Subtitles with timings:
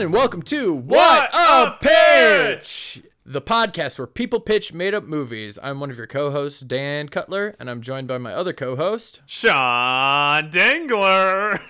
[0.00, 3.02] everyone, and welcome to What a Pitch!
[3.26, 5.58] the podcast where people pitch made up movies.
[5.60, 8.76] I'm one of your co hosts, Dann Cutler, and I'm joined by my other co
[8.76, 9.22] host.
[9.26, 11.60] Sean Dingler.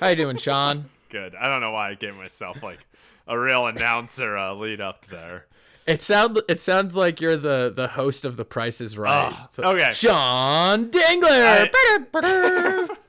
[0.00, 0.90] How you doing, Sean?
[1.08, 1.34] Good.
[1.34, 2.80] I don't know why I gave myself like
[3.26, 5.46] a real announcer uh, lead up there.
[5.86, 9.34] It sound it sounds like you're the the host of The Price is Right.
[9.60, 9.92] Oh, okay.
[9.92, 11.70] Sean Dingler.
[12.12, 12.96] I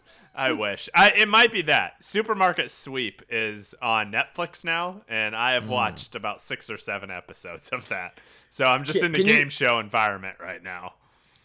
[0.51, 0.89] wish.
[0.95, 2.03] I, it might be that.
[2.03, 7.69] Supermarket Sweep is on Netflix now, and I have watched about six or seven episodes
[7.69, 8.19] of that.
[8.49, 10.93] So I'm just Can- in the can you- game show environment right now.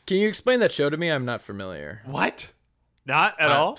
[0.07, 1.09] Can you explain that show to me?
[1.11, 2.03] I'm not familiar.
[2.05, 2.51] What?
[3.07, 3.79] Not at Uh, all?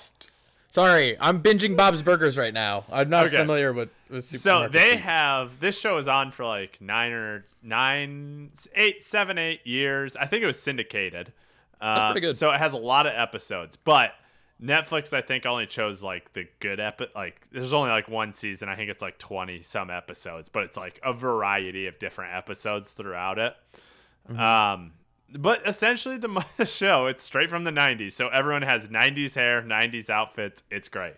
[0.68, 2.84] Sorry, I'm binging Bob's Burgers right now.
[2.92, 3.36] I'm not Okay.
[3.36, 5.00] familiar with, with So they Sweep.
[5.02, 10.16] have this show is on for like nine or nine, eight, seven, eight years.
[10.16, 11.32] I think it was syndicated.
[11.80, 12.36] That's pretty good.
[12.36, 14.12] So it has a lot of episodes, but
[14.62, 18.68] Netflix I think only chose like the good epi- Like there's only like one season.
[18.68, 22.92] I think it's like twenty some episodes, but it's like a variety of different episodes
[22.92, 23.54] throughout it.
[24.28, 24.40] Mm-hmm.
[24.40, 24.92] Um,
[25.32, 29.62] but essentially the, the show it's straight from the 90s so everyone has 90s hair
[29.62, 31.16] 90s outfits it's great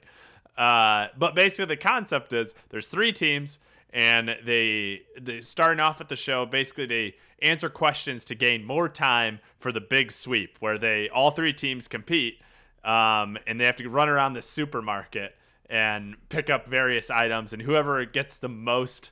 [0.56, 3.58] uh, but basically the concept is there's three teams
[3.92, 8.89] and they they starting off at the show basically they answer questions to gain more
[8.89, 12.41] time for the big sweep where they all three teams compete
[12.84, 15.34] um, and they have to run around the supermarket
[15.68, 19.10] and pick up various items and whoever gets the most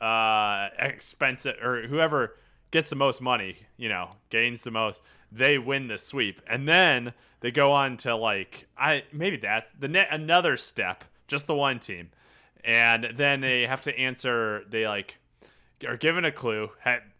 [0.00, 2.36] uh, expensive or whoever
[2.70, 6.40] gets the most money, you know, gains the most, they win the sweep.
[6.46, 11.46] And then they go on to like I maybe that the net another step, just
[11.46, 12.10] the one team.
[12.64, 15.16] And then they have to answer they like
[15.86, 16.70] are given a clue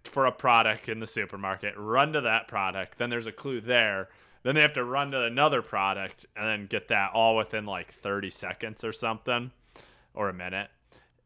[0.04, 4.08] for a product in the supermarket, run to that product, then there's a clue there.
[4.48, 7.92] Then they have to run to another product and then get that all within like
[7.92, 9.50] 30 seconds or something
[10.14, 10.70] or a minute.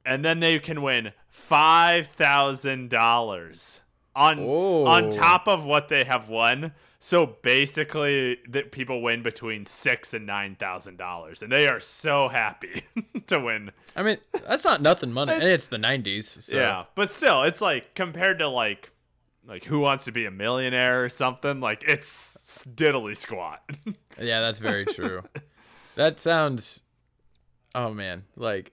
[0.04, 3.80] And then they can win $5,000
[4.16, 4.86] on Oh.
[4.86, 6.72] on top of what they have won.
[6.98, 12.28] So basically, that people win between six and nine thousand dollars, and they are so
[12.28, 12.82] happy
[13.28, 13.70] to win.
[13.96, 16.42] I mean, that's not nothing money, and it's the '90s.
[16.42, 16.56] So.
[16.56, 18.91] Yeah, but still, it's like compared to like
[19.46, 21.60] like Who Wants to Be a Millionaire or something.
[21.60, 23.62] Like it's diddly squat.
[24.20, 25.22] Yeah, that's very true.
[25.96, 26.82] that sounds.
[27.74, 28.72] Oh man, like,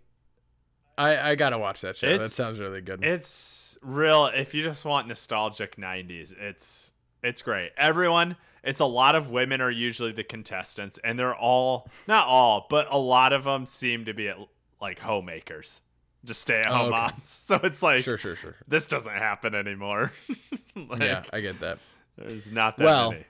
[0.98, 2.18] I I gotta watch that show.
[2.18, 3.02] that sounds really good.
[3.04, 4.26] it's real.
[4.26, 6.92] If you just want nostalgic '90s, it's
[7.24, 7.72] it's great.
[7.78, 8.36] Everyone.
[8.66, 12.88] It's a lot of women are usually the contestants, and they're all not all, but
[12.92, 14.36] a lot of them seem to be at,
[14.82, 15.80] like homemakers,
[16.26, 17.02] just stay at home Oh, okay.
[17.14, 17.28] moms.
[17.30, 18.56] So it's like sure, sure, sure.
[18.68, 20.12] this doesn't happen anymore.
[20.76, 21.80] like, yeah, I get that.
[22.18, 23.26] there's not that Well, many.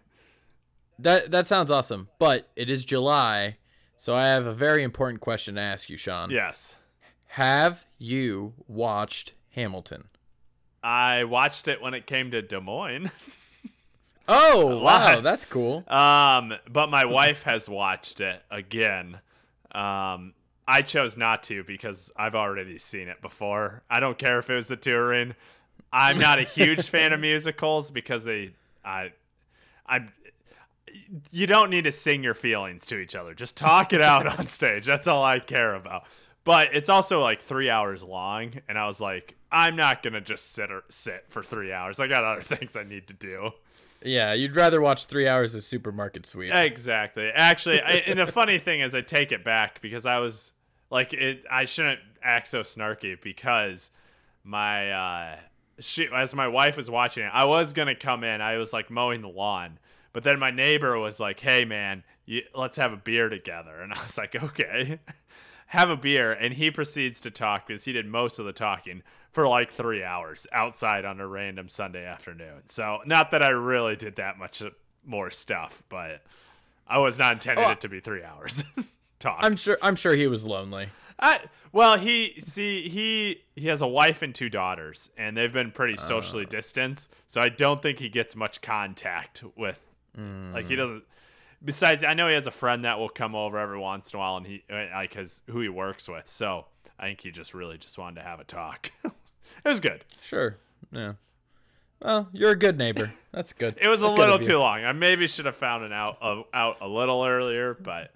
[1.00, 3.58] That that sounds awesome, but it is July,
[3.98, 6.30] so I have a very important question to ask you, Sean.
[6.30, 6.76] Yes,
[7.28, 10.06] Have you watched Hamilton?
[10.84, 13.12] I watched it when it came to Des Moines.
[14.32, 15.84] Oh wow, that's cool.
[15.88, 19.18] Um, but my wife has watched it again.
[19.72, 20.34] Um,
[20.70, 23.82] I chose not to because I've already seen it before.
[23.90, 25.34] I don't care if it was the touring.
[25.92, 28.54] I'm not a huge fan of musicals because they,
[28.86, 29.12] I,
[29.88, 30.12] I'm.
[31.32, 33.34] You don't need to sing your feelings to each other.
[33.34, 34.86] Just talk it out on stage.
[34.86, 36.04] That's all I care about.
[36.44, 40.52] But it's also like three hours long, and I was like, I'm not gonna just
[40.52, 42.00] sit or sit for three hours.
[42.00, 43.52] I got other things I need to do.
[44.04, 46.54] Yeah, you'd rather watch three hours of Supermarket Sweep.
[46.54, 47.30] Exactly.
[47.34, 50.54] Actually, I, and the funny thing is, I take it back because I was
[50.90, 51.44] like, it.
[51.50, 53.92] I shouldn't act so snarky because
[54.44, 55.36] my uh,
[55.80, 58.42] she as my wife was watching it, I was gonna come in.
[58.42, 59.80] I was like mowing the lawn,
[60.14, 63.94] but then my neighbor was like, "Hey, man, you, let's have a beer together," and
[63.94, 65.00] I was like, "Okay."
[65.74, 69.04] Have a beer, and he proceeds to talk because he did most of the talking
[69.32, 72.64] for like three hours outside on a random Sunday afternoon.
[72.66, 74.64] So, not that I really did that much
[75.06, 76.24] more stuff, but
[76.88, 78.64] I was not intending Oh, it to be three hours
[79.20, 79.38] talk.
[79.42, 79.78] I'm sure.
[79.82, 80.90] I'm sure he was lonely.
[81.20, 85.72] I, well, he see he he has a wife and two daughters, and they've been
[85.72, 87.10] pretty socially distanced.
[87.28, 89.80] So I don't think he gets much contact with,
[90.16, 91.04] like he doesn't.
[91.64, 94.20] Besides, I know he has a friend that will come over every once in a
[94.22, 96.28] while, and he like his who he works with.
[96.28, 96.66] So
[96.98, 98.92] I think he just really just wanted to have a talk.
[99.04, 99.12] it
[99.66, 100.06] was good.
[100.22, 100.58] Sure.
[100.92, 101.14] Yeah.
[102.02, 103.14] Well, you're a good neighbor.
[103.34, 103.78] That's good.
[103.82, 104.86] It was a That's good little too long.
[104.86, 108.14] I maybe should have found it out uh, out a little earlier, but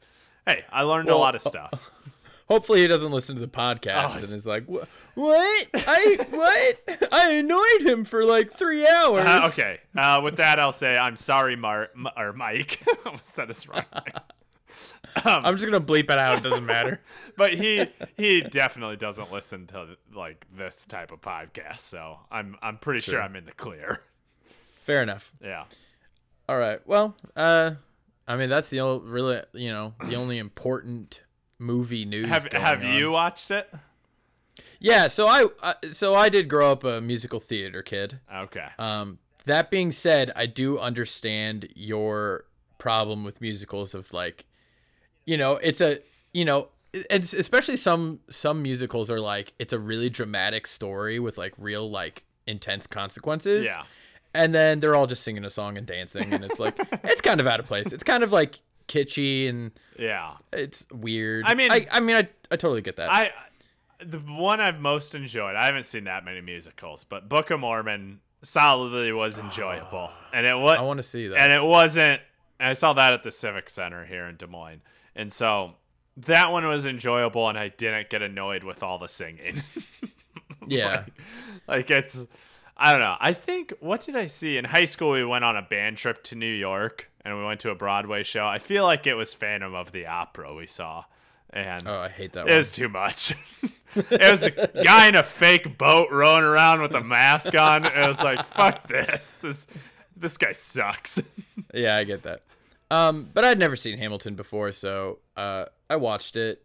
[0.48, 1.90] hey, I learned a lot of stuff.
[2.50, 4.24] Hopefully, he doesn't listen to the podcast Oh.
[4.26, 4.88] and is like, "What?
[5.74, 7.08] I what?
[7.14, 9.80] I annoyed him for like three hours." Uh, okay.
[9.98, 12.84] Uh, with that, I'll say I'm sorry, Mar- M- or Mike.
[12.88, 13.86] I almost said this wrong.
[15.16, 16.38] I'm just gonna bleep it out.
[16.38, 17.00] It doesn't matter.
[17.38, 17.86] but he
[18.18, 23.14] he definitely doesn't listen to like this type of podcast, so I'm I'm pretty sure
[23.14, 23.22] Sure.
[23.22, 24.02] I'm in the clear.
[24.82, 25.32] Fair enough.
[25.42, 25.64] Yeah.
[26.50, 26.86] All right.
[26.86, 27.72] Well, uh,
[28.28, 31.22] I mean that's the only really you know the only important
[31.60, 32.30] movie news.
[32.30, 32.94] Have have on.
[32.94, 33.74] you watched it?
[34.80, 35.08] Yeah.
[35.08, 38.20] So I uh, so I did grow up a musical theater kid.
[38.34, 38.68] Okay.
[38.78, 42.46] Um, that being said, I do understand your
[42.78, 44.46] problem with musicals of like,
[45.26, 46.00] you know, it's a,
[46.34, 51.38] you know, it's especially some some musicals are like it's a really dramatic story with
[51.38, 53.66] like real like intense consequences.
[53.66, 53.84] Yeah.
[54.34, 57.40] And then they're all just singing a song and dancing and it's like it's kind
[57.40, 57.94] of out of place.
[57.94, 60.34] It's kind of like kitschy and Yeah.
[60.52, 61.46] it's weird.
[61.48, 63.12] I mean- I, I mean I, I totally get that.
[63.12, 63.32] I
[64.04, 65.56] the one I've most enjoyed.
[65.56, 70.56] I haven't seen that many musicals, but Book of Mormon solidly was enjoyable, and it
[70.58, 71.40] was I want to see that.
[71.40, 72.22] and it wasn't.
[72.60, 74.82] and I saw that at the Civic Center here in Des Moines,
[75.16, 75.76] and so
[76.18, 79.64] that one was enjoyable, and I didn't get annoyed with all the singing.
[80.68, 81.06] yeah.
[81.68, 82.28] like it's,
[82.76, 83.16] I don't know.
[83.20, 85.12] I think what did I see in high school?
[85.12, 88.24] We went on a band trip to New York, and we went to a Broadway
[88.24, 88.46] show.
[88.46, 91.06] I feel like it was Phantom of the Opera we saw,
[91.52, 92.58] and Oh, I hate that it one.
[92.58, 93.36] was too much.
[93.96, 94.52] it was a
[94.84, 97.86] guy in a fake boat rowing around with a mask on.
[97.86, 99.38] It was like, fuck this.
[99.42, 99.68] This
[100.18, 101.22] this guy sucks.
[101.76, 102.42] Yeah, I get that.
[102.92, 106.64] Um, but I'd never seen Hamilton before, so uh, I watched it.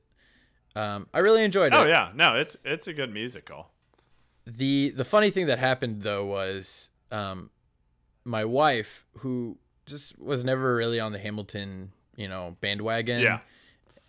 [0.76, 1.80] Um, I really enjoyed it.
[1.80, 3.68] oh yeah, no, it's it's a good musical.
[4.50, 7.50] The the funny thing that happened though was um,
[8.24, 13.40] my wife, who just was never really on the Hamilton, you know, bandwagon, Yeah.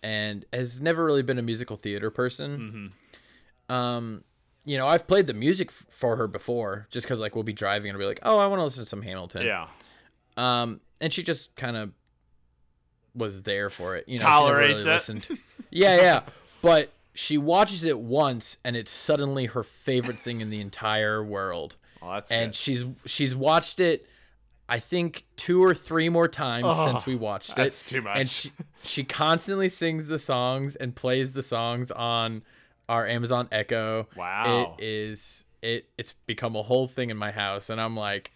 [0.02, 2.92] and has never really been a musical theater person.
[3.68, 4.24] Um,
[4.64, 7.52] you know, I've played the music f- for her before, just because like we'll be
[7.52, 9.44] driving and I'll be like, oh, I want to listen to some Hamilton.
[9.46, 9.68] Yeah.
[10.36, 11.92] Um, and she just kind of
[13.14, 14.04] was there for it.
[14.08, 14.86] You know, Tolerates really it.
[14.86, 15.28] listened.
[15.70, 16.20] Yeah, yeah.
[16.62, 21.76] But she watches it once, and it's suddenly her favorite thing in the entire world.
[22.02, 22.56] Well, that's And good.
[22.56, 24.06] she's she's watched it,
[24.70, 27.88] I think two or three more times Oh, since we watched that's it.
[27.88, 28.16] too much.
[28.16, 28.52] And she
[28.82, 32.42] she constantly sings the songs and plays the songs on
[32.88, 34.08] our Amazon Echo.
[34.16, 34.76] Wow.
[34.78, 38.32] It is it it's become a whole thing in my house, and I'm like.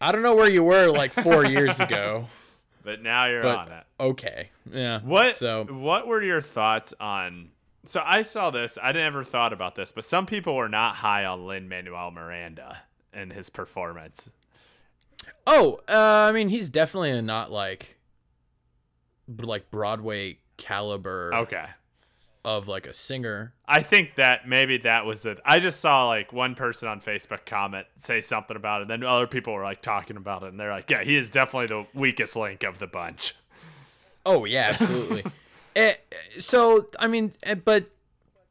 [0.00, 2.28] I don't know where you were like four years ago.
[2.84, 3.84] But now you're but- on it.
[3.98, 4.50] Okay.
[4.70, 5.00] Yeah.
[5.00, 7.48] What So what were your thoughts on
[7.88, 11.24] so I saw this, I never thought about this, but some people were not high
[11.24, 12.78] on Lin Manuel Miranda
[13.12, 14.28] and his performance.
[15.46, 17.96] oh, uh, I mean, he's definitely not like,
[19.40, 21.64] like Broadway caliber Okay.
[22.44, 23.54] of like a singer.
[23.66, 25.38] I think that maybe that was it.
[25.44, 29.08] I just saw like one person on Facebook comment say something about it, and then
[29.08, 31.86] other people were like talking about it, and they're like, "Yeah, he is definitely the
[31.98, 33.34] weakest link of the bunch."
[34.24, 35.24] Oh yeah, absolutely.
[35.76, 35.94] Eh,
[36.38, 37.90] so I mean, eh, but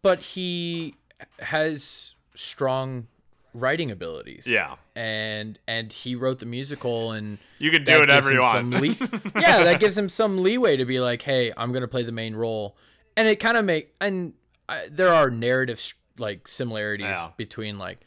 [0.02, 0.96] but he
[1.40, 3.08] has strong
[3.54, 4.46] writing abilities.
[4.46, 8.70] Yeah, And and he wrote the musical and you can do whatever you want.
[8.70, 8.88] le-
[9.42, 12.36] yeah, that gives him some leeway to be like, "Hey, I'm gonna play the main
[12.36, 12.78] role,"
[13.18, 14.34] and it kind of make and
[14.70, 15.82] I, there are narrative
[16.18, 17.30] like similarities Yeah.
[17.38, 18.00] between like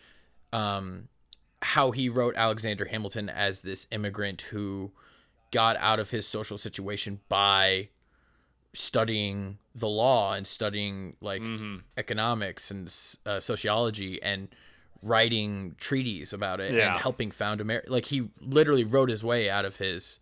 [0.52, 1.09] um
[1.61, 4.93] how he wrote Alexander Hamilton as this immigrant who
[5.50, 7.88] got out of his social situation by
[8.75, 11.77] studying the law and studying like Mm-hmm.
[11.97, 12.93] economics and
[13.27, 14.49] uh, sociology and
[15.03, 16.93] writing treaties about it Yeah.
[16.93, 17.91] and helping found America.
[17.91, 20.19] Like he literally wrote his way out of his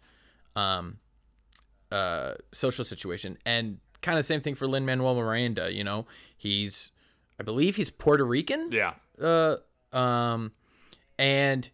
[0.55, 0.99] um,
[1.91, 3.38] uh, social situation.
[3.47, 5.73] And kind of same thing for Lin Manuel Miranda.
[5.73, 6.91] You know, he's
[7.41, 8.71] I believe he's Puerto Rican.
[8.73, 9.57] yeah, Uh,
[9.93, 10.53] um,
[11.19, 11.69] and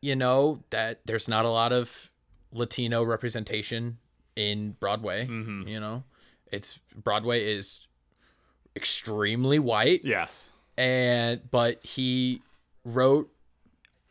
[0.00, 2.10] you know that there's not a lot of
[2.52, 3.98] Latino representation
[4.38, 5.26] in Broadway.
[5.26, 5.66] Mm-hmm.
[5.68, 6.04] You know,
[6.52, 7.80] it's Broadway is
[8.76, 12.42] extremely white, yes, and but he
[12.84, 13.30] wrote,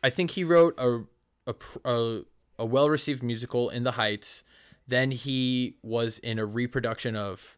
[0.02, 1.02] I think he wrote a
[1.46, 1.54] a
[1.84, 2.20] a,
[2.58, 4.44] a well received musical in the Heights.
[4.86, 7.56] Then he was in a reproduction of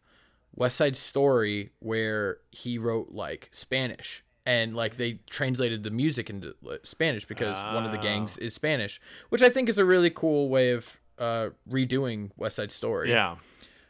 [0.53, 6.55] West Side Story where he wrote like Spanish and like they translated the music into
[6.83, 8.01] Spanish because one of the Oh.
[8.01, 8.99] gangs is Spanish,
[9.29, 13.09] which I think is a really cool way of uh, redoing West Side Story.
[13.09, 13.35] yeah.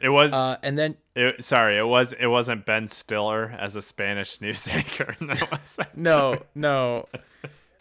[0.00, 0.32] It was.
[0.32, 2.12] Uh, and then it, sorry, it was.
[2.12, 5.14] It wasn't Ben Stiller as a Spanish news anchor.
[5.20, 7.08] in the West Side no, no,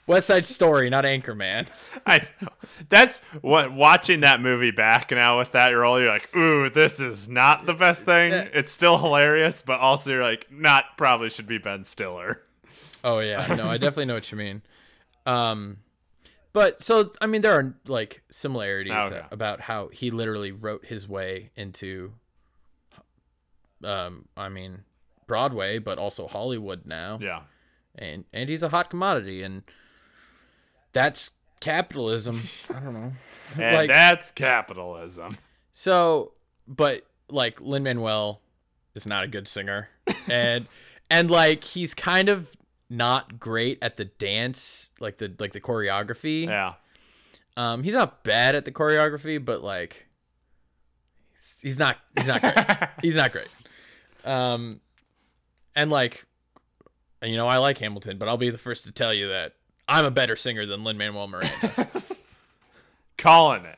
[0.05, 1.65] West Side Story, not Anchorman.
[2.05, 2.50] I know.
[2.89, 7.27] That's what watching that movie back now with that role, you're like, ooh, this is
[7.27, 8.34] not the best thing.
[8.53, 12.41] It's still hilarious, but also you're like, not probably should be Ben Stiller.
[13.03, 14.62] Oh yeah, no, I definitely know what you mean.
[15.25, 15.77] Um,
[16.53, 19.22] but so I mean, there are like similarities Okay.
[19.31, 22.13] about how he literally wrote his way into
[23.84, 24.84] um, I mean,
[25.27, 27.20] Broadway, but also Hollywood now.
[27.22, 27.41] Yeah.
[27.96, 29.63] And and he's a hot commodity, and
[30.93, 32.43] that's capitalism.
[32.70, 33.12] I don't know.
[33.60, 35.38] And Like- that's capitalism.
[35.74, 36.34] So,
[36.67, 38.41] but like Lin Manuel
[38.96, 39.89] is not a good singer,
[40.29, 40.67] and
[41.10, 42.51] and like he's kind of
[42.91, 46.45] not great at the dance, like the like the choreography.
[46.45, 46.74] Yeah.
[47.57, 50.07] Um, he's not bad at the choreography, but like
[51.62, 52.55] he's, not he's not great.
[53.01, 53.48] he's not great.
[54.25, 54.81] Um,
[55.75, 56.25] and like,
[57.21, 59.53] you know, I like Hamilton, but I'll be the first to tell you that
[59.88, 61.88] I'm a better singer than Lin Manuel Miranda.
[63.17, 63.77] Calling it.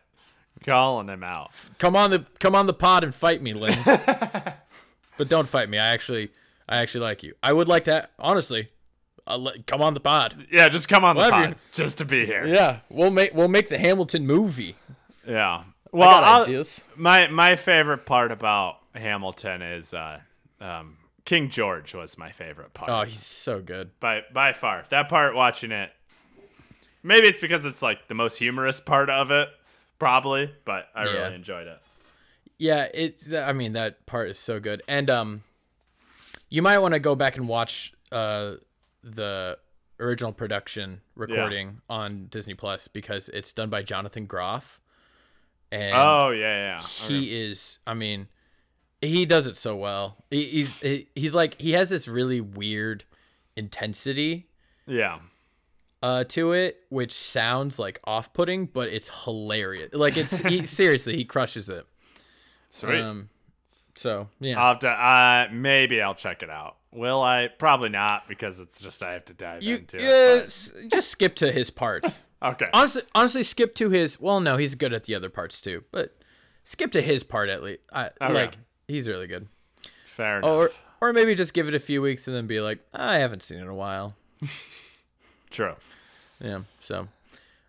[0.66, 1.52] Calling him out.
[1.78, 3.78] come on the come on the pod and fight me, Lin.
[3.86, 5.78] but don't fight me.
[5.78, 6.32] I actually
[6.68, 7.36] I actually like you.
[7.44, 8.70] I would like to honestly.
[9.28, 10.48] Let, come on the pod.
[10.52, 12.46] Yeah, just come on the pod just to be here.
[12.46, 14.76] Yeah, we'll make we'll make the Hamilton movie.
[15.28, 15.64] Yeah.
[15.92, 16.46] Well,
[16.96, 20.20] my my favorite part about Hamilton is uh,
[20.60, 22.90] um, King George was my favorite part.
[22.90, 23.92] Oh, he's so good.
[24.00, 24.84] by by far.
[24.90, 25.92] That part watching it.
[27.04, 29.50] Maybe it's because it's like the most humorous part of it,
[30.00, 31.12] probably, but I Yeah.
[31.12, 31.80] really enjoyed it.
[32.58, 33.32] Yeah, it's.
[33.32, 35.44] I mean, that part is so good, and um,
[36.50, 38.56] you might want to go back and watch uh
[39.04, 39.58] the
[40.00, 44.80] original production recording on Disney Plus because it's done by Jonathan Groff,
[45.72, 46.86] and Oh yeah, yeah.
[47.06, 47.20] Okay.
[47.20, 47.80] he is.
[47.86, 48.28] I mean,
[49.02, 50.18] he does it so well.
[50.30, 53.06] He, he's he, he's like he has this really weird
[53.56, 54.48] intensity
[54.88, 55.20] yeah.
[56.02, 61.24] uh to it which sounds like off-putting but it's hilarious like it's he seriously he
[61.24, 61.86] crushes it
[62.72, 63.00] Sweet.
[63.00, 63.30] um
[63.96, 64.90] so yeah I'll have to.
[64.90, 66.78] Uh, maybe I'll check it out.
[66.94, 67.48] Will I?
[67.48, 70.72] Probably not because it's just I have to dive you into yeah, it.
[70.76, 72.70] Uh, just skip to his parts okay.
[72.74, 76.16] honestly honestly skip to his well no he's good at the other parts too but
[76.64, 78.34] skip to his part at least I, Okay.
[78.34, 78.58] like
[78.88, 79.48] he's really good
[80.06, 80.50] Fair enough.
[80.50, 80.72] or
[81.02, 83.58] or maybe just give it a few weeks and then be like i haven't seen
[83.58, 84.16] it in a while
[85.50, 85.76] True.
[86.40, 87.08] yeah so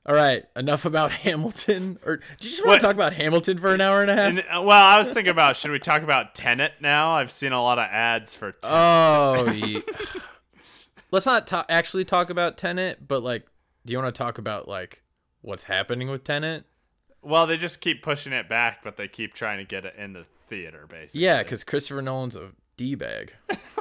[0.06, 3.58] all right enough about hamilton or do you just want What- to talk about hamilton
[3.58, 5.78] for an hour and a half And, uh, well, I was thinking about should we
[5.78, 7.14] talk about Tenet now?
[7.16, 8.64] I've seen a lot of ads for Tenet.
[8.76, 9.82] Oh, ye-
[11.10, 13.46] let's not ta- actually talk about Tenet, but like,
[13.86, 15.02] do you want to talk about like
[15.42, 16.64] what's happening with Tenet?
[17.22, 20.12] well, they just keep pushing it back, but they keep trying to get it in
[20.12, 21.22] the theater, basically.
[21.22, 23.32] Yeah, because Christopher Nolan's a d bag.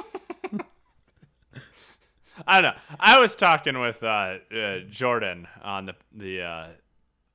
[2.46, 2.80] I don't know.
[2.98, 6.66] I was talking with uh, uh, Jordan on the the uh,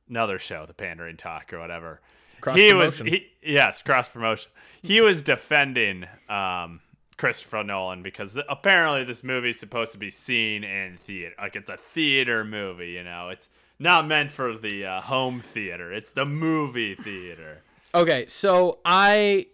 [0.09, 2.01] another show, the Pandering Talk or whatever.
[2.41, 4.51] Cross he was he yes cross promotion.
[4.81, 6.79] He was defending um,
[7.17, 11.55] Christopher Nolan because th- apparently this movie is supposed to be seen in theater, like
[11.55, 12.91] it's a theater movie.
[12.91, 15.93] You know, it's not meant for the uh, home theater.
[15.93, 17.61] It's the movie theater.
[17.93, 19.47] Okay, so I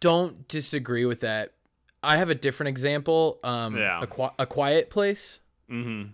[0.00, 1.52] don't disagree with that.
[2.02, 3.40] I have a different example.
[3.42, 4.04] Um, Yeah.
[4.04, 5.40] a, a Quiet Place.
[5.70, 6.10] Mm-hmm.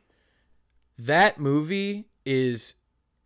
[0.98, 2.74] That movie is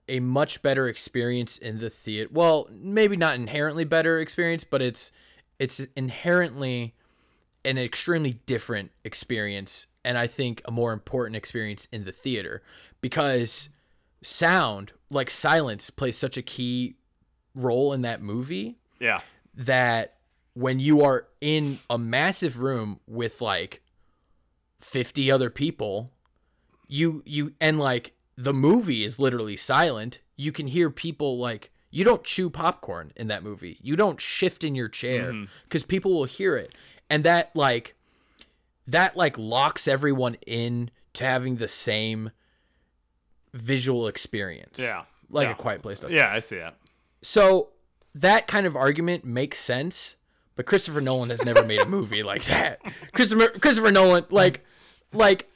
[0.09, 2.29] a much better experience in the theater.
[2.33, 5.13] Well, maybe not inherently better experience, but it's
[5.59, 6.95] it's inherently
[7.65, 12.63] an extremely different experience and I think a more important experience in the theater
[13.01, 13.69] because
[14.23, 16.97] sound, like silence plays such a key
[17.55, 19.21] role in that movie Yeah.
[19.57, 20.15] that
[20.59, 23.81] when you are in a massive room with like
[24.81, 26.11] 50 other people
[26.89, 32.05] you you and like the movie is literally silent you can hear people like you
[32.05, 35.45] don't chew popcorn in that movie you don't shift in your chair mm-hmm.
[35.65, 36.75] because people will hear it
[37.09, 37.95] and that like
[38.87, 42.31] that like locks everyone in to having the same
[43.55, 45.05] visual experience Yeah.
[45.31, 45.53] like Yeah.
[45.53, 46.75] a quiet place does Yeah, I see it.
[47.23, 47.71] so
[48.15, 50.17] that kind of argument makes sense,
[50.59, 52.81] but Christopher Nolan has never made a movie like that.
[53.13, 54.65] Christopher Christopher Nolan, like,
[55.13, 55.49] like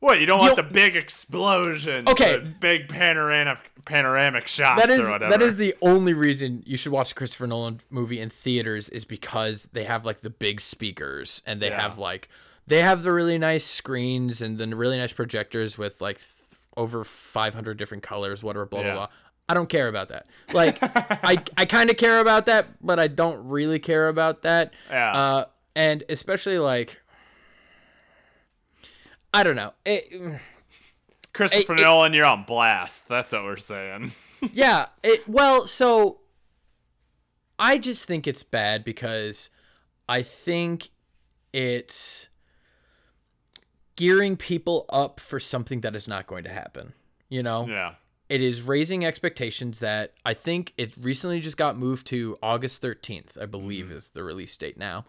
[0.00, 2.06] What you don't want You- the big explosion?
[2.06, 2.36] Okay.
[2.60, 5.30] big panoramic panoramic shots that is or whatever.
[5.30, 9.06] that is the only reason you should watch a Christopher Nolan movie in theaters is
[9.06, 11.80] because they have like the big speakers and they Yeah.
[11.80, 12.28] have like
[12.66, 16.28] they have the really nice screens and the really nice projectors with like th-
[16.76, 18.84] over 500 different colors, whatever, blah Yeah.
[18.92, 19.08] blah blah.
[19.50, 20.26] I don't care about that.
[20.52, 24.72] Like, I I kind of care about that, but I don't really care about that.
[24.88, 25.12] Yeah.
[25.12, 27.00] Uh, and especially like,
[29.34, 29.72] I don't know.
[29.84, 30.38] It,
[31.32, 33.08] Christopher it- Nolan, you're on blast.
[33.08, 34.12] That's what we're saying.
[34.52, 34.86] yeah.
[35.02, 36.20] It well, so
[37.58, 39.50] I just think it's bad because
[40.08, 40.90] I think
[41.52, 42.28] it's
[43.96, 46.92] gearing people up for something that is not going to happen.
[47.28, 47.94] You know, Yeah.
[48.30, 53.36] It is raising expectations that I think it recently just got moved to August 13th,
[53.40, 53.96] I believe mm-hmm.
[53.96, 55.04] is the release date now.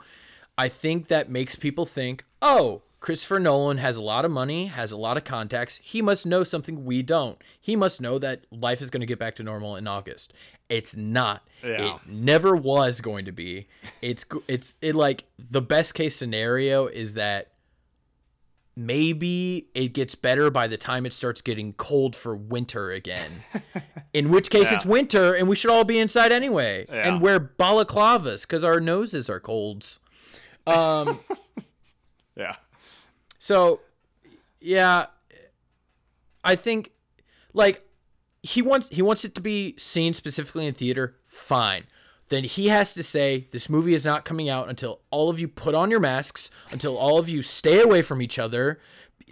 [0.57, 4.91] I think that makes people think, oh, Christopher Nolan has a lot of money, has
[4.91, 5.79] a lot of contacts.
[5.83, 7.39] He must know something we don't.
[7.59, 10.33] He must know that life is going to get back to normal in August.
[10.67, 11.47] It's not.
[11.63, 11.95] Yeah.
[11.95, 13.67] It never was going to be.
[14.01, 17.50] It's it's it like the best case scenario is that
[18.75, 23.29] maybe it gets better by the time it starts getting cold for winter again.
[24.13, 24.75] In which case Yeah.
[24.77, 27.07] it's winter and we should all be inside anyway Yeah.
[27.07, 29.99] and wear balaclavas cuz our noses are colds.
[30.65, 31.19] Um
[32.35, 32.55] Yeah.
[33.39, 33.81] so,
[34.61, 35.07] yeah,
[36.43, 36.91] I think
[37.53, 37.83] like
[38.41, 41.15] he wants he wants it to be seen specifically in theater.
[41.27, 41.83] Fine.
[42.31, 45.49] Then he has to say this movie is not coming out until all of you
[45.49, 48.79] put on your masks, until all of you stay away from each other.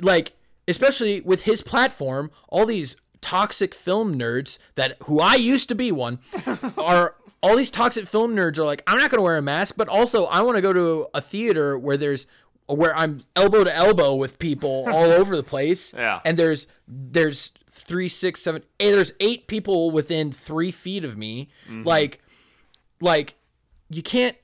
[0.02, 0.34] Like
[0.68, 5.94] especially with his platform, all these toxic film nerds that who I used to be
[5.94, 6.20] one
[6.78, 9.88] are all these toxic film nerds are like, I'm not gonna wear a mask, but
[9.88, 12.28] also I want to go to a theater where there's
[12.68, 15.94] where I'm elbow to elbow with people all over the place.
[15.94, 16.20] Yeah.
[16.26, 21.48] And there's there's three, six, seven, eight, there's eight people within three feet of me.
[21.66, 21.84] Mm-hmm.
[21.84, 22.22] Like
[23.02, 23.36] like
[23.90, 24.36] you can't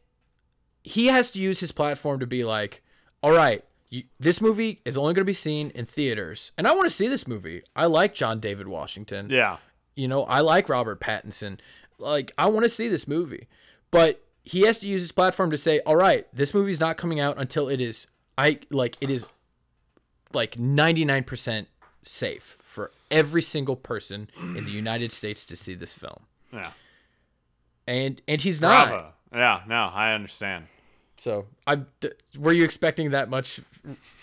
[0.85, 2.83] he has to use his platform to be like,
[3.23, 6.51] all right, you, this movie is only going to be seen in theaters.
[6.59, 7.63] And I want to see this movie.
[7.75, 9.29] I like John David Washington.
[9.31, 9.57] Yeah.
[9.95, 11.57] You know, I like Robert Pattinson.
[11.97, 13.47] Like, I want to see this movie.
[13.89, 17.19] But he has to use his platform to say, all right, this movie's not coming
[17.19, 18.05] out until it is,
[18.37, 19.25] I like, it is
[20.33, 21.65] like 99%
[22.03, 26.25] safe for every single person in the United States to see this film.
[26.53, 26.71] Yeah.
[27.87, 28.87] And, and he's not.
[28.87, 29.07] Bravo.
[29.33, 29.61] Yeah.
[29.67, 30.65] No, I understand.
[31.17, 33.61] So, I d- were you expecting that much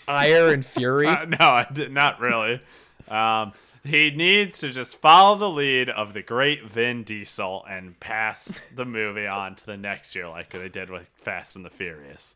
[0.07, 1.07] ire and fury?
[1.13, 2.61] Uh, no, I did not really.
[3.07, 8.57] Um, he needs to just follow the lead of the great Vin Diesel and pass
[8.75, 12.35] the movie on to the next year, like they did with Fast and the Furious.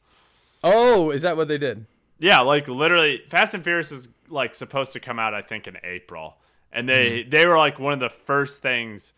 [0.63, 1.85] oh, is that what they did?
[2.19, 5.77] Yeah, like literally, Fast and Furious was like supposed to come out, I think, in
[5.83, 6.35] April,
[6.73, 7.29] and they Mm-hmm.
[7.29, 9.13] they were like one of the first things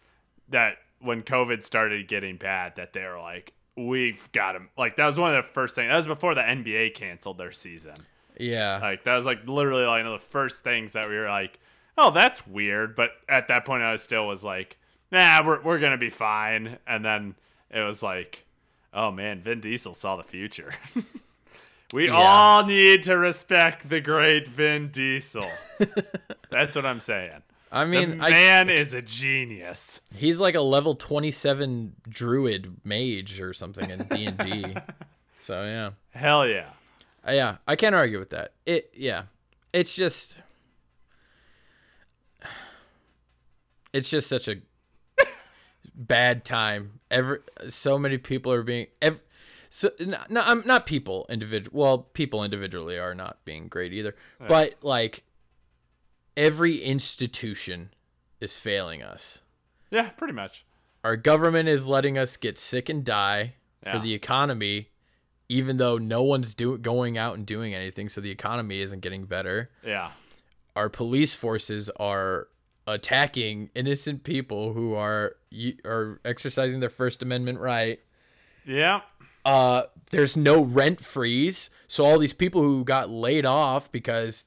[0.50, 4.70] that when COVID started getting bad, that they were like, we've got him.
[4.78, 5.90] Like that was one of the first things.
[5.90, 7.96] That was before the NBA canceled their season.
[8.38, 8.80] Yeah.
[8.82, 11.60] Like that was like literally like one of the first things that we were like,
[11.98, 12.96] oh, that's weird.
[12.96, 14.78] But at that point, I was still was like,
[15.12, 16.78] nah, we're we're gonna be fine.
[16.88, 17.36] And then
[17.70, 18.46] it was like,
[18.94, 20.72] oh man, Vin Diesel saw the future.
[21.94, 22.14] we Yeah.
[22.16, 25.46] all need to respect the great Vin Diesel.
[26.50, 27.42] that's what I'm saying.
[27.72, 30.02] I The mean, I, man is a genius.
[30.16, 34.76] he's like a level 27 druid mage or something in D&D.
[35.42, 35.92] so, yeah.
[36.12, 36.70] Hell yeah.
[37.28, 38.54] Uh, yeah, I can't argue with that.
[38.66, 39.24] It yeah.
[39.74, 40.38] It's just
[43.92, 44.56] It's just such a
[45.96, 47.00] bad time.
[47.12, 49.22] Every so many people are being ev-
[49.70, 54.16] so no, no I'm not people individual well people individually are not being great either.
[54.40, 55.24] But like
[56.40, 57.92] every institution
[58.40, 59.42] is failing us.
[59.92, 60.66] Yeah, pretty much.
[61.04, 63.94] Our government is letting us get sick and die Yeah.
[63.94, 64.90] for the economy,
[65.50, 69.26] even though no one's do- going out and doing anything, so the economy isn't getting
[69.26, 69.70] better.
[69.86, 70.12] Yeah.
[70.76, 72.48] Our police forces are
[72.88, 75.36] attacking innocent people who are
[75.86, 78.00] are exercising their First Amendment right.
[78.66, 79.02] Yeah.
[79.46, 84.46] Uh, there's no rent freeze, so all these people who got laid off because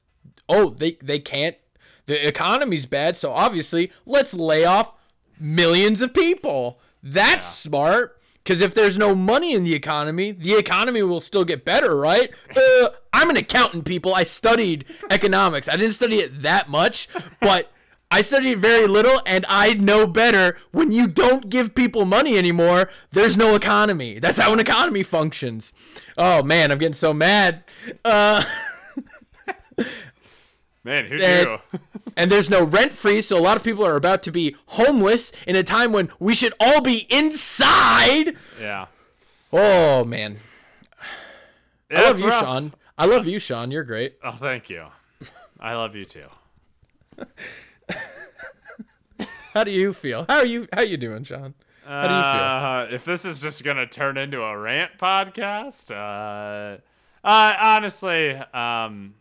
[0.49, 1.57] oh they they can't
[2.05, 4.93] the economy's bad, so obviously let's lay off
[5.39, 6.79] millions of people.
[7.01, 8.19] That's smart.
[8.43, 12.33] Because if there's no money in the economy, the economy will still get better, right?
[12.55, 14.13] Uh, I'm an accountant, people.
[14.13, 15.69] I studied economics.
[15.69, 17.07] I didn't study it that much,
[17.39, 17.71] but
[18.11, 20.57] I studied very little, and I know better.
[20.71, 24.19] When you don't give people money anymore, there's no economy.
[24.19, 25.71] That's how an economy functions.
[26.17, 27.63] Oh man, I'm getting so mad.
[28.03, 28.43] Uh,
[30.83, 31.59] Man, who And- knew?
[32.17, 35.31] and there's no rent free, so a lot of people are about to be homeless
[35.47, 38.35] in a time when we should all be inside.
[38.59, 38.87] yeah.
[39.55, 40.39] Oh man,
[41.91, 42.43] Yeah, I love you, rough.
[42.43, 42.73] Sean.
[42.97, 43.69] I love you, Sean.
[43.69, 44.15] You're great.
[44.23, 44.85] Oh, thank you.
[45.59, 46.25] I love you too.
[49.53, 50.25] How do you feel?
[50.27, 50.67] How are you?
[50.73, 51.53] How you doing, Sean?
[51.85, 52.43] How do you feel?
[52.43, 56.79] Uh, if this is just gonna turn into a rant podcast, uh,
[57.23, 59.13] uh honestly, um,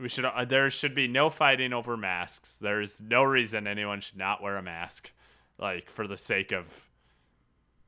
[0.00, 0.24] we should.
[0.24, 2.58] Uh, there should be no fighting over masks.
[2.58, 5.12] There's no reason anyone should not wear a mask,
[5.58, 6.66] like for the sake of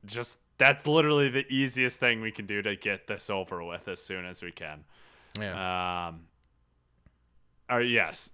[0.05, 0.39] just.
[0.57, 4.25] That's literally the easiest thing we can do to get this over with as soon
[4.25, 4.85] as we can.
[5.39, 6.07] Yeah.
[6.07, 6.21] Um,
[7.69, 8.31] or yes,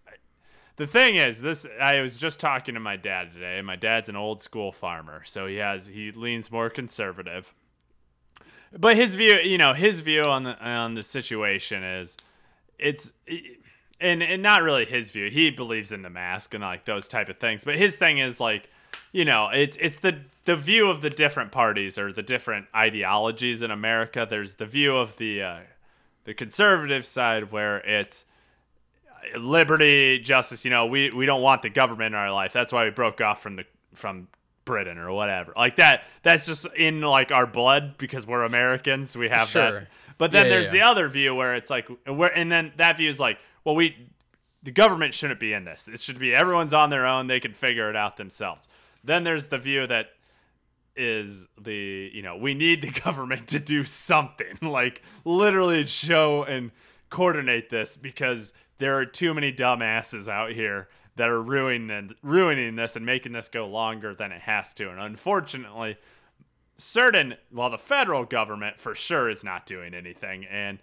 [0.76, 3.62] the thing is, this I was just talking to my dad today.
[3.62, 7.54] My dad's an old school farmer, so he has he leans more conservative.
[8.76, 12.18] But his view, you know, his view on the on the situation is,
[12.80, 13.14] it's,
[14.00, 15.30] and and not really his view.
[15.30, 17.64] He believes in the mask and like those type of things.
[17.64, 18.70] But his thing is like,
[19.12, 23.62] you know, it's it's the the view of the different parties or the different ideologies
[23.62, 24.28] in America.
[24.30, 25.60] There's the view of the uh,
[26.26, 28.26] the conservative side where it's
[29.38, 30.66] liberty, justice.
[30.66, 32.54] You know, we we don't want the government in our life.
[32.54, 34.28] That's why we broke off from the from
[34.66, 35.54] Britain or whatever.
[35.56, 36.04] Like that.
[36.24, 39.16] That's just in like our blood because we're Americans.
[39.16, 39.72] We have Sure.
[39.72, 39.88] that.
[40.18, 42.98] But then Yeah, there's yeah, the other view where it's like where and then that
[42.98, 44.10] view is like, well, we
[44.62, 45.88] the government shouldn't be in this.
[45.88, 47.28] It should be everyone's on their own.
[47.28, 48.70] They can figure it out themselves.
[49.04, 50.08] Then there's the view that
[50.96, 56.72] is the you know we need the government to do something like literally show and
[57.10, 62.96] coordinate this because there are too many dumbasses out here that are ruining ruining this
[62.96, 65.98] and making this go longer than it has to and unfortunately
[66.78, 70.80] certain well the federal government for sure is not doing anything and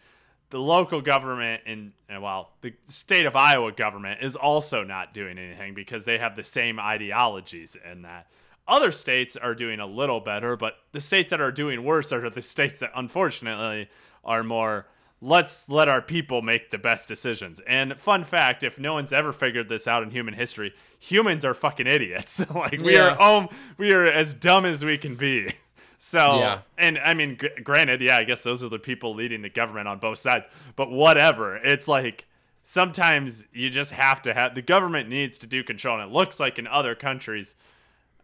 [0.50, 5.36] the local government and, and well the state of iowa government is also not doing
[5.38, 8.26] anything because they have the same ideologies in that.
[8.68, 12.30] Other states are doing a little better but the states that are doing worse are
[12.30, 13.88] the states that unfortunately
[14.24, 14.86] are more
[15.22, 17.60] let's let our people make the best decisions.
[17.66, 21.52] And fun fact if no one's ever figured this out in human history humans are
[21.54, 22.42] fucking idiots.
[22.54, 23.16] Like we Yeah.
[23.16, 25.52] are um we are as dumb as we can be
[26.02, 26.60] so, Yeah.
[26.78, 29.86] and I mean, gr- granted, yeah, I guess those are the people leading the government
[29.86, 31.56] on both sides, but whatever.
[31.58, 32.24] It's like
[32.64, 36.40] sometimes you just have to have the government needs to do control, and it looks
[36.40, 37.54] like in other countries.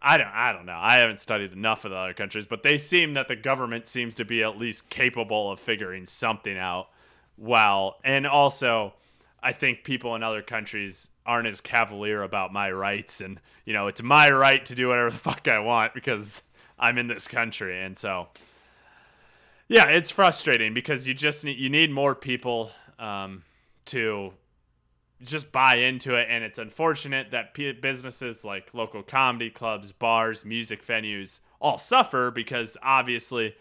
[0.00, 0.78] I don't, I don't know.
[0.80, 4.14] I haven't studied enough of the other countries, but they seem that the government seems
[4.16, 6.88] to be at least capable of figuring something out.
[7.38, 8.94] Well, and also,
[9.42, 13.86] I think people in other countries aren't as cavalier about my rights, and you know,
[13.88, 16.40] it's my right to do whatever the fuck I want because
[16.78, 18.28] I'm in this country, and so
[19.68, 23.42] yeah, it's frustrating because you just need you need more people um,
[23.86, 24.32] to
[25.22, 30.44] just buy into it, and it's unfortunate that p- businesses like local comedy clubs, bars,
[30.44, 33.54] music venues all suffer because obviously,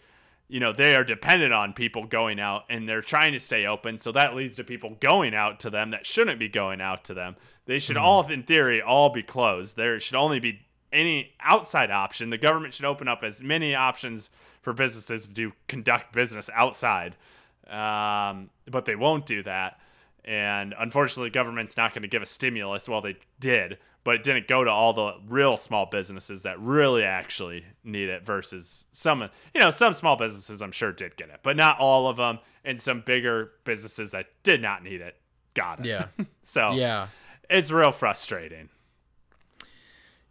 [0.48, 3.98] you know, they are dependent on people going out and they're trying to stay open,
[3.98, 7.14] so that leads to people going out to them that shouldn't be going out to
[7.14, 7.36] them.
[7.64, 9.76] They should all, in theory, all be closed.
[9.76, 10.60] There should only be
[10.96, 12.30] any outside option.
[12.30, 14.30] The government should open up as many options
[14.62, 17.14] for businesses to do, conduct business outside,
[17.68, 19.78] um, but they won't do that.
[20.24, 22.88] And unfortunately, government's not going to give a stimulus.
[22.88, 27.04] Well, they did, but it didn't go to all the real small businesses that really
[27.04, 28.24] actually need it.
[28.26, 32.08] Versus some, you know, some small businesses I'm sure did get it, but not all
[32.08, 32.40] of them.
[32.64, 35.14] And some bigger businesses that did not need it
[35.54, 35.86] got it.
[35.86, 36.06] Yeah.
[36.42, 37.08] So Yeah.
[37.50, 38.68] it's real frustrating.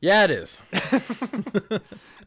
[0.02, 0.62] Yeah, it is.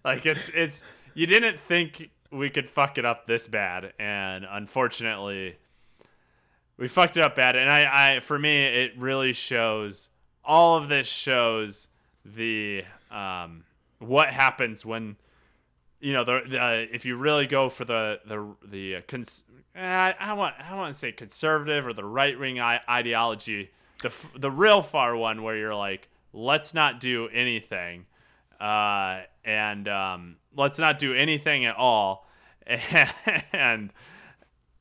[0.05, 5.57] Like it's it's you didn't think we could fuck it up this bad, and unfortunately,
[6.79, 7.57] we fucked it up bad.
[7.57, 10.09] And I, I for me, it really shows.
[10.45, 11.89] All of this shows
[12.25, 13.65] the um
[13.99, 15.17] what happens when
[16.01, 20.15] you know the, the if you really go for the the the uh, cons- I,
[20.19, 24.31] I want I want to say conservative or the right wing I- ideology the f-
[24.39, 28.07] the real far one where you're like let's not do anything
[28.61, 32.27] uh and um let's not do anything at all
[32.67, 33.93] and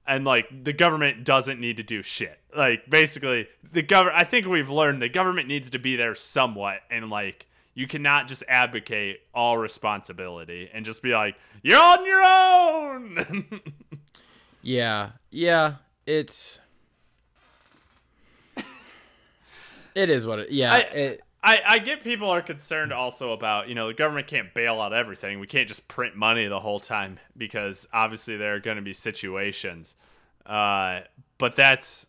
[0.07, 4.45] and like the government doesn't need to do shit like basically the government i think
[4.47, 9.19] we've learned the government needs to be there somewhat and like you cannot just advocate
[9.33, 13.61] all responsibility and just be like you're on your own
[14.67, 15.11] Yeah.
[15.31, 15.75] Yeah.
[16.05, 16.59] It's.
[19.95, 20.51] It is what it.
[20.51, 20.73] Yeah.
[20.73, 24.53] I- it, I, I get people are concerned also about, you know, the government can't
[24.53, 25.39] bail out everything.
[25.39, 28.93] We can't just print money the whole time because obviously there are going to be
[28.93, 29.95] situations.
[30.45, 31.01] Uh,
[31.37, 32.07] but that's,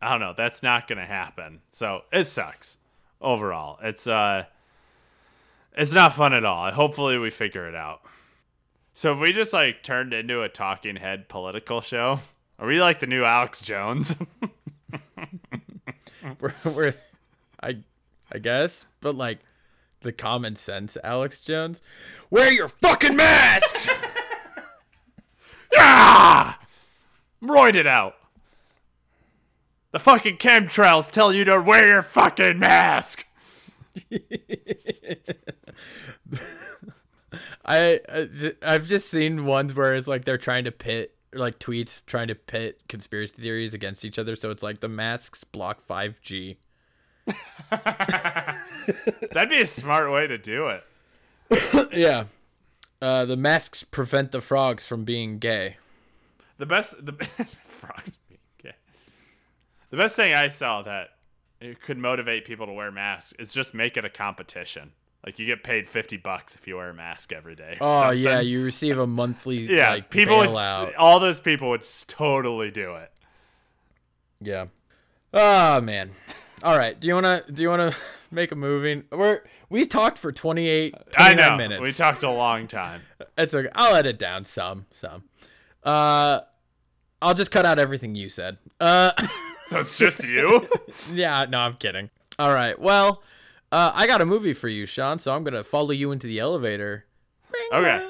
[0.00, 1.60] I don't know, that's not going to happen.
[1.72, 2.78] So it sucks
[3.20, 3.78] overall.
[3.82, 4.44] It's, uh,
[5.76, 6.72] it's not fun at all.
[6.72, 8.00] Hopefully we figure it out.
[8.94, 12.20] So if we just like turned into a talking head political show,
[12.58, 14.16] are we like the new Alex Jones?
[16.40, 16.94] we're, we're
[17.62, 17.80] I
[18.32, 19.40] I guess, but like
[20.02, 21.82] the common sense Alex Jones.
[22.30, 23.88] Wear your fucking masks.
[25.78, 26.58] Ah!
[27.42, 28.14] Roided out.
[29.92, 33.24] The fucking chemtrails tell you to wear your fucking mask.
[37.64, 38.00] I
[38.62, 42.34] I've just seen ones where it's like they're trying to pit like tweets trying to
[42.34, 44.36] pit conspiracy theories against each other.
[44.36, 46.56] So it's like the masks block 5G.
[49.32, 50.84] That'd be a smart way to do it.
[51.92, 52.24] yeah.
[53.00, 55.76] Uh, the masks prevent the frogs from being gay.
[56.58, 57.12] The best the
[57.64, 58.74] frogs being gay.
[59.90, 61.10] The best thing I saw that
[61.60, 64.92] it could motivate people to wear masks is just make it a competition.
[65.24, 67.78] Like you get paid fifty bucks if you wear a mask every day.
[67.80, 68.18] Oh something.
[68.18, 69.90] yeah, you receive a monthly yeah.
[69.90, 73.12] like people would all those people would totally do it.
[74.40, 74.66] Yeah.
[75.32, 76.10] Oh man.
[76.62, 76.98] All right.
[76.98, 77.94] Do you wanna do you wanna
[78.30, 79.02] make a movie?
[79.10, 81.56] We're we talked for 28, I know.
[81.56, 81.80] minutes.
[81.80, 83.02] We talked a long time.
[83.38, 83.68] It's okay.
[83.74, 85.22] I'll edit down some some.
[85.82, 86.40] Uh,
[87.22, 88.58] I'll just cut out everything you said.
[88.78, 89.12] Uh,
[89.68, 90.68] So it's just you.
[91.12, 91.44] yeah.
[91.48, 92.10] No, I'm kidding.
[92.40, 92.76] All right.
[92.78, 93.22] Well,
[93.70, 95.20] uh, I got a movie for you, Sean.
[95.20, 97.06] So I'm gonna follow you into the elevator.
[97.72, 98.04] okay.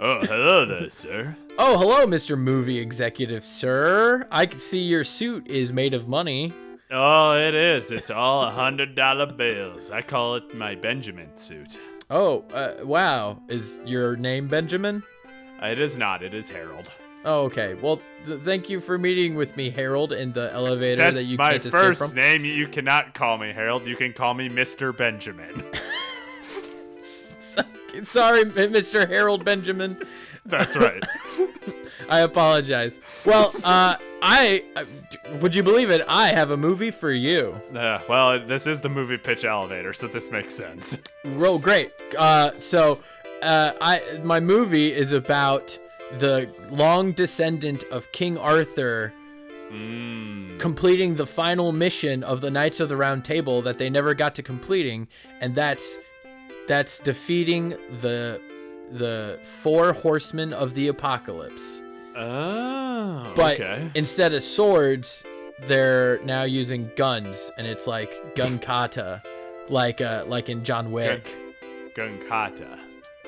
[0.00, 1.36] oh, hello there, sir.
[1.60, 2.38] Oh, hello, Mr.
[2.38, 4.24] Movie Executive, sir.
[4.30, 6.54] I can see your suit is made of money.
[6.88, 7.90] Oh, it is.
[7.90, 9.90] It's all a hundred dollar bills.
[9.90, 11.80] I call it my Benjamin suit.
[12.10, 13.42] Oh, uh, wow.
[13.48, 15.02] Is your name Benjamin?
[15.60, 16.22] It is not.
[16.22, 16.92] It is Harold.
[17.24, 17.74] Oh, okay.
[17.74, 21.54] Well, th- thank you for meeting with me, Harold, in the elevator that you my
[21.54, 22.44] can't escape first name.
[22.44, 23.84] You cannot call me Harold.
[23.84, 24.96] You can call me Mr.
[24.96, 25.64] Benjamin.
[28.04, 29.08] Sorry, Mr.
[29.08, 30.00] Harold Benjamin.
[30.48, 31.02] That's right.
[32.08, 33.00] I apologize.
[33.24, 34.64] Well, uh, I
[35.40, 36.02] would you believe it?
[36.08, 37.54] I have a movie for you.
[37.74, 40.96] Uh, well, this is the movie pitch elevator, so this makes sense.
[41.24, 41.92] Oh, great.
[42.16, 43.00] Uh, so,
[43.42, 45.78] uh, I my movie is about
[46.18, 49.12] the long descendant of King Arthur
[49.70, 50.58] Mm.
[50.58, 54.34] completing the final mission of the Knights of the Round Table that they never got
[54.36, 55.08] to completing,
[55.42, 55.98] and that's
[56.66, 58.40] that's defeating the
[58.92, 61.82] the four horsemen of the apocalypse.
[62.16, 63.90] Oh, But okay.
[63.94, 65.22] instead of swords,
[65.66, 69.22] they're now using guns, and it's like gun kata,
[69.68, 71.34] like uh, like in John Wick.
[71.94, 72.78] Gunkata.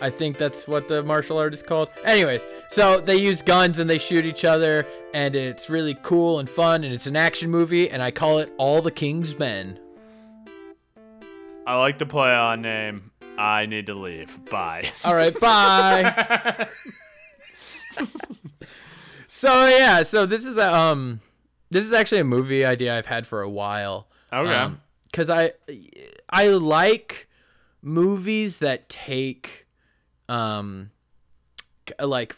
[0.03, 1.91] I think that's what the martial art is called.
[2.05, 6.49] Anyways, so they use guns and they shoot each other, and it's really cool and
[6.49, 9.79] fun, and it's an action movie, and I call it All the King's Men.
[11.67, 13.10] I like the play on name.
[13.41, 14.45] I need to leave.
[14.51, 14.93] Bye.
[15.05, 16.69] All right, bye.
[19.29, 21.21] so yeah, so this is a um,
[21.71, 24.09] this is actually a movie idea I've had for a while.
[24.31, 24.75] Okay.
[25.07, 25.53] Because I
[26.29, 27.29] I like
[27.83, 29.67] movies that take
[30.29, 30.91] um
[31.99, 32.37] like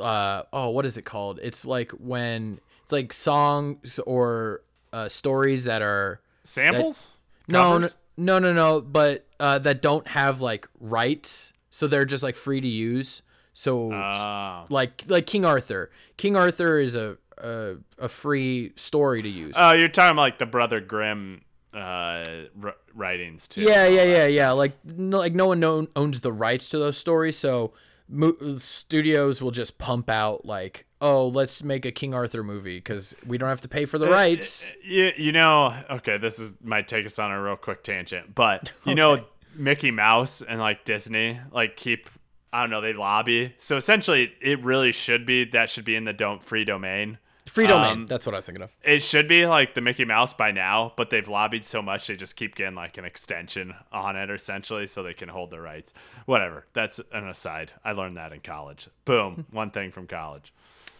[0.00, 1.40] uh oh what is it called?
[1.42, 7.10] It's like when it's like songs or uh, stories that are Samples?
[7.48, 7.96] no, no Covers?
[8.16, 12.60] No no no but uh, that don't have like rights, so they're just like free
[12.60, 13.22] to use.
[13.52, 14.66] So Oh.
[14.68, 15.90] like like King Arthur.
[16.16, 19.54] King Arthur is a a, a free story to use.
[19.58, 21.42] Oh, you're talking like the Brother Grimm
[21.74, 22.24] uh,
[22.62, 23.60] r- writings too.
[23.62, 24.50] yeah, yeah, yeah, yeah.
[24.52, 27.72] Like no, like no one know, owns the rights to those stories, so
[28.08, 33.14] mo- studios will just pump out like, oh, let's make a King Arthur movie because
[33.26, 34.72] we don't have to pay for the uh, uh, rights.
[34.82, 38.72] You, you know, okay, this is might take us on a real quick tangent, but
[38.84, 42.08] you know, Mickey Mouse and like Disney, like keep,
[42.52, 43.54] I don't know, they lobby.
[43.58, 47.18] So essentially, it really should be that should be in the don't free domain.
[47.46, 47.92] Free domain.
[47.92, 48.76] Um, that's what I was thinking of.
[48.82, 52.16] It should be like the Mickey Mouse by now, but they've lobbied so much they
[52.16, 55.94] just keep getting like an extension on it essentially so they can hold the rights.
[56.26, 56.66] Whatever.
[56.72, 57.72] That's an aside.
[57.84, 58.88] I learned that in college.
[59.04, 59.46] Boom.
[59.52, 60.52] One thing from college.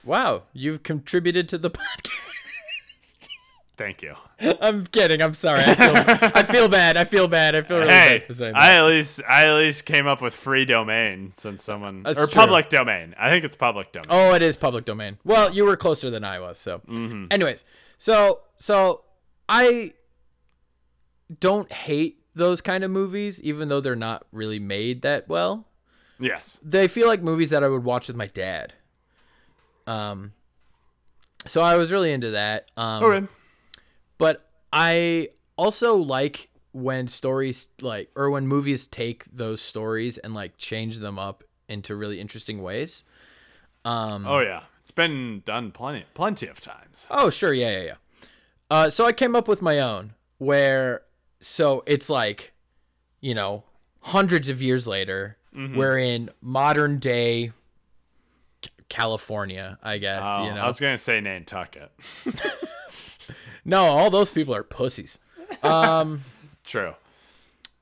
[0.05, 2.13] Wow, you've contributed to the podcast.
[3.77, 4.15] Thank you.
[4.61, 5.21] I'm kidding.
[5.23, 5.61] I'm sorry.
[5.65, 6.97] I feel, I feel bad.
[6.97, 7.55] I feel bad.
[7.55, 10.23] I feel really Hey, bad for saying I at least I at least came up
[10.23, 12.41] with free domain since someone That's or true.
[12.41, 13.15] public domain.
[13.19, 14.07] I think it's public domain.
[14.09, 15.19] Oh, it is public domain.
[15.25, 16.79] Well, you were closer than I was, so.
[16.89, 17.27] Mm-hmm.
[17.31, 17.65] Anyways,
[17.99, 19.05] so so
[19.49, 19.93] I
[21.41, 25.67] don't hate those kind of movies, even though they're not really made that well.
[26.19, 26.59] Yes.
[26.62, 28.73] They feel like movies that I would watch with my dad.
[29.87, 30.33] Um,
[31.45, 32.71] so I was really into that.
[32.77, 33.27] Um, Okay.
[34.19, 40.59] But I also like when stories like or when movies take those stories and like
[40.59, 43.03] change them up into really interesting ways.
[43.85, 44.63] Um, Oh yeah.
[44.83, 47.07] It's been done plenty plenty of times.
[47.11, 47.53] Oh, sure.
[47.53, 47.95] Yeah, yeah, yeah.
[48.71, 51.03] Uh, so I came up with my own where,
[51.41, 52.53] so it's like,
[53.21, 53.65] you know,
[54.01, 55.77] hundreds of years later, Mm-hmm.
[55.79, 57.53] we're in modern day
[58.89, 60.61] California, I guess, Oh, you know.
[60.61, 61.91] I was gonna say Nantucket.
[63.67, 65.19] no, all those people are pussies.
[65.63, 66.23] Um,
[66.65, 66.95] True.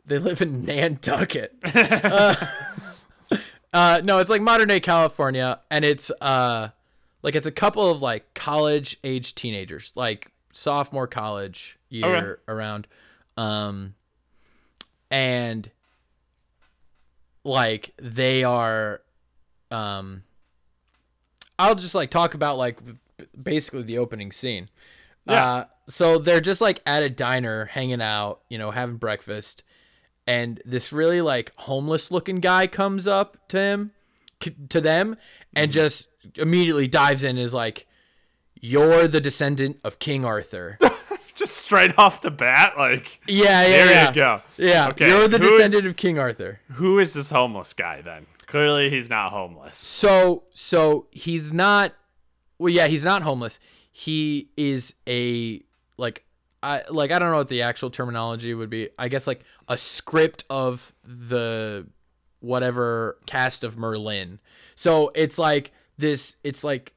[0.06, 1.54] they live in Nantucket.
[1.74, 2.34] uh,
[3.72, 6.70] uh, no, it's like modern day California, and it's uh,
[7.22, 12.86] like it's a couple of like college age teenagers, like sophomore college year around.
[13.36, 13.94] Um,
[15.10, 15.70] and
[17.44, 19.02] like they are,
[19.70, 20.22] um,
[21.58, 22.80] I'll just like talk about like
[23.40, 24.70] basically the opening scene.
[25.26, 25.44] Yeah.
[25.44, 29.62] Uh, so they're just like at a diner hanging out, you know, having breakfast,
[30.26, 33.92] and this really like homeless looking guy comes up to him,
[34.70, 35.16] to them,
[35.54, 37.86] and just immediately dives in and is like,
[38.60, 40.78] "You're the descendant of King Arthur."
[41.34, 44.08] Just straight off the bat, like yeah, yeah, there yeah.
[44.08, 44.42] you go.
[44.56, 46.60] Yeah, Okay, you're the who is- descendant of King Arthur.
[46.74, 48.26] Who is this homeless guy then?
[48.46, 49.76] Clearly, he's not homeless.
[49.76, 51.92] So, so he's not.
[52.56, 53.58] Well, yeah, he's not homeless.
[53.96, 55.62] He is a
[55.96, 56.24] like,
[56.64, 58.88] I like I don't know what the actual terminology would be.
[58.98, 61.86] I guess like a script of the
[62.40, 64.40] whatever cast of Merlin.
[64.74, 66.34] So it's like this.
[66.42, 66.92] It's like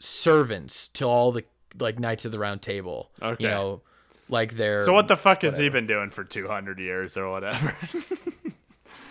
[0.00, 1.44] servants to all the
[1.78, 3.12] like Knights of the Round Table.
[3.22, 3.44] Okay.
[3.44, 3.82] You know,
[4.28, 4.84] like they're.
[4.84, 7.76] So what the fuck has he been doing for 200 years or whatever?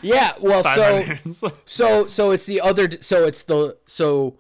[0.02, 0.34] Yeah.
[0.40, 4.38] Well, so So so it's the other so it's the so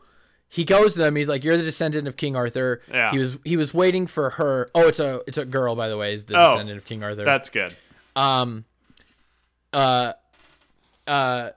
[0.50, 2.82] he goes to them he's like you're the descendant of King Arthur.
[2.92, 3.12] Yeah.
[3.12, 4.70] He was he was waiting for her.
[4.76, 7.04] Oh, it's a it's a girl by the way, is the Oh, descendant of King
[7.04, 7.24] Arthur.
[7.26, 7.76] That's good.
[8.16, 8.66] um
[9.74, 10.14] uh
[11.06, 11.50] uh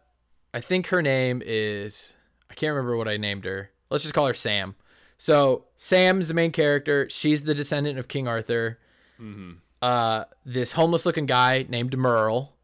[0.52, 2.14] I think her name is
[2.50, 3.70] I can't remember what I named her.
[3.90, 4.74] Let's just call her Sam.
[5.18, 7.08] So Sam's the main character.
[7.10, 8.78] She's the descendant of King Arthur.
[9.20, 9.52] Mm-hmm.
[9.82, 12.54] Uh, this homeless looking guy named Merle.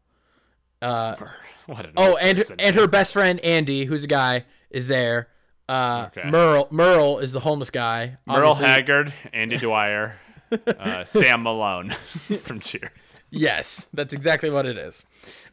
[0.81, 1.15] Uh,
[1.67, 5.27] What an Oh, and and her best friend Andy, who's a guy, is there.
[5.69, 6.29] Uh, Okay.
[6.29, 8.17] Merle Merle is the homeless guy.
[8.25, 8.65] Merle obviously.
[8.67, 10.15] Haggard, Andy Dwyer,
[10.51, 11.89] uh, Sam Malone
[12.43, 13.17] from Cheers.
[13.29, 15.03] Yes, that's exactly what it is.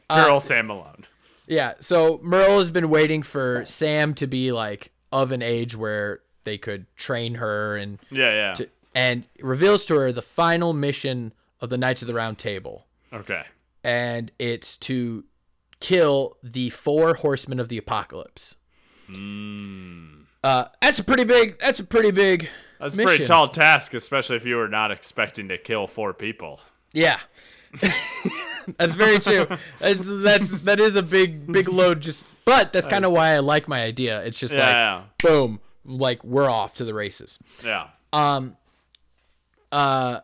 [0.09, 1.07] Girl Sam Malone.
[1.46, 1.74] Yeah.
[1.81, 6.59] So Merle has been waiting for Sam to be like of an age where they
[6.59, 8.53] could train her and Yeah, yeah.
[8.55, 12.87] to, and reveals to her the final mission of the Knights of the Round Table,
[13.12, 13.42] okay.
[13.83, 15.24] and it's to
[15.81, 18.57] kill the four horsemen of the apocalypse.
[19.10, 20.24] Mm.
[20.42, 21.58] Uh, that's a pretty big.
[21.58, 22.48] That's a pretty big.
[22.80, 26.60] That's a pretty tall task, especially if you were not expecting to kill four people.
[26.92, 27.18] Yeah.
[28.78, 29.46] that's very true.
[29.80, 33.38] That's that's that is a big big load just but that's kind of why I
[33.40, 34.22] like my idea.
[34.22, 37.38] It's just like Yeah, boom, like we're off to the races.
[37.64, 37.88] yeah.
[38.12, 38.56] Um
[39.72, 40.20] uh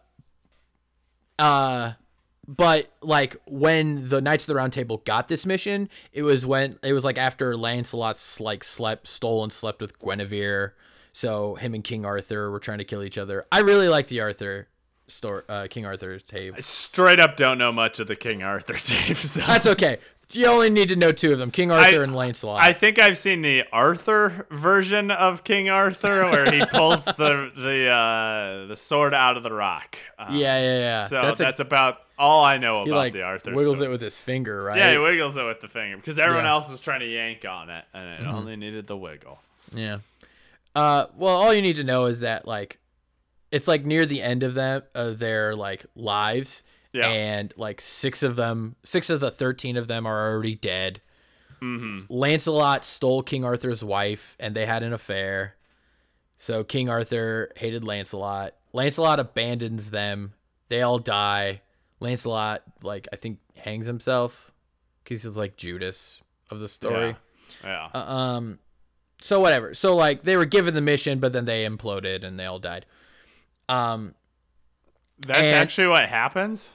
[1.39, 1.93] uh
[2.51, 6.81] but like when the Knights of the Round Table got this mission, it was when
[6.83, 10.75] it was like after Lancelot's like slept stole and slept with Guinevere.
[11.13, 13.47] So him and King Arthur were trying to kill each other.
[13.53, 14.67] I really like the Arthur
[15.07, 16.55] story uh King Arthur's tale.
[16.57, 19.35] I straight up don't know much of the King Arthur tapes.
[19.35, 19.99] That's okay.
[20.33, 22.63] You only need to know two of them: King Arthur I- and Lancelot.
[22.63, 27.89] I think I've seen the Arthur version of King Arthur where he pulls the the
[27.89, 29.97] uh, the sword out of the rock.
[30.19, 31.07] Uh, yeah, yeah, yeah.
[31.09, 33.55] So that's, that's, a, about all I know about like the Arthur.
[33.55, 33.89] wiggles story.
[33.89, 34.77] it with his finger, right?
[34.79, 36.51] Yeah, he wiggles it with the finger because everyone Yeah.
[36.53, 38.35] else is trying to yank on it, and it Mm-hmm.
[38.35, 39.41] only needed the wiggle.
[39.73, 39.99] Yeah.
[40.75, 42.79] Uh, well, all you need to know is that like,
[43.51, 46.63] it's like near the end of them of their like lives,
[46.93, 47.09] Yeah.
[47.09, 51.01] and like six of them, six of the thirteen of them are already dead.
[51.63, 52.13] Mm-hmm.
[52.13, 55.57] Lancelot stole King Arthur's wife, and they had an affair.
[56.39, 58.55] So King Arthur hated Lancelot.
[58.73, 60.33] Lancelot abandons them.
[60.69, 61.61] They all die.
[62.01, 64.51] Lancelot, like I think, hangs himself
[65.05, 67.15] because he's like Judas of the story.
[67.63, 67.89] Yeah.
[67.93, 68.59] Uh, um,
[69.21, 69.75] so whatever.
[69.75, 72.87] So like they were given the mission, but then they imploded and they all died.
[73.69, 74.15] Um,
[75.19, 76.71] That's and- actually what happens.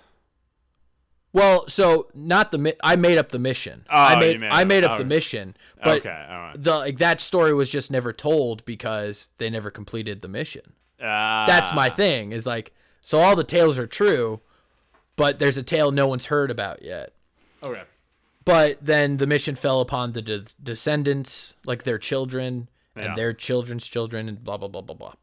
[1.35, 3.85] Well, so not the mi- I made up the mission.
[3.89, 6.55] Oh, I made made I made up the mission, but okay, all right.
[6.63, 10.73] the like that story was just never told because they never completed the mission.
[10.99, 12.31] Uh, That's my thing.
[12.31, 12.71] Is like
[13.01, 14.39] so all the tales are true,
[15.17, 17.11] but there's a tale no one's heard about yet.
[17.63, 17.83] Okay.
[18.45, 23.15] But then the mission fell upon the de- descendants, like their children and Yeah.
[23.15, 25.13] their children's children, and blah blah blah blah blah.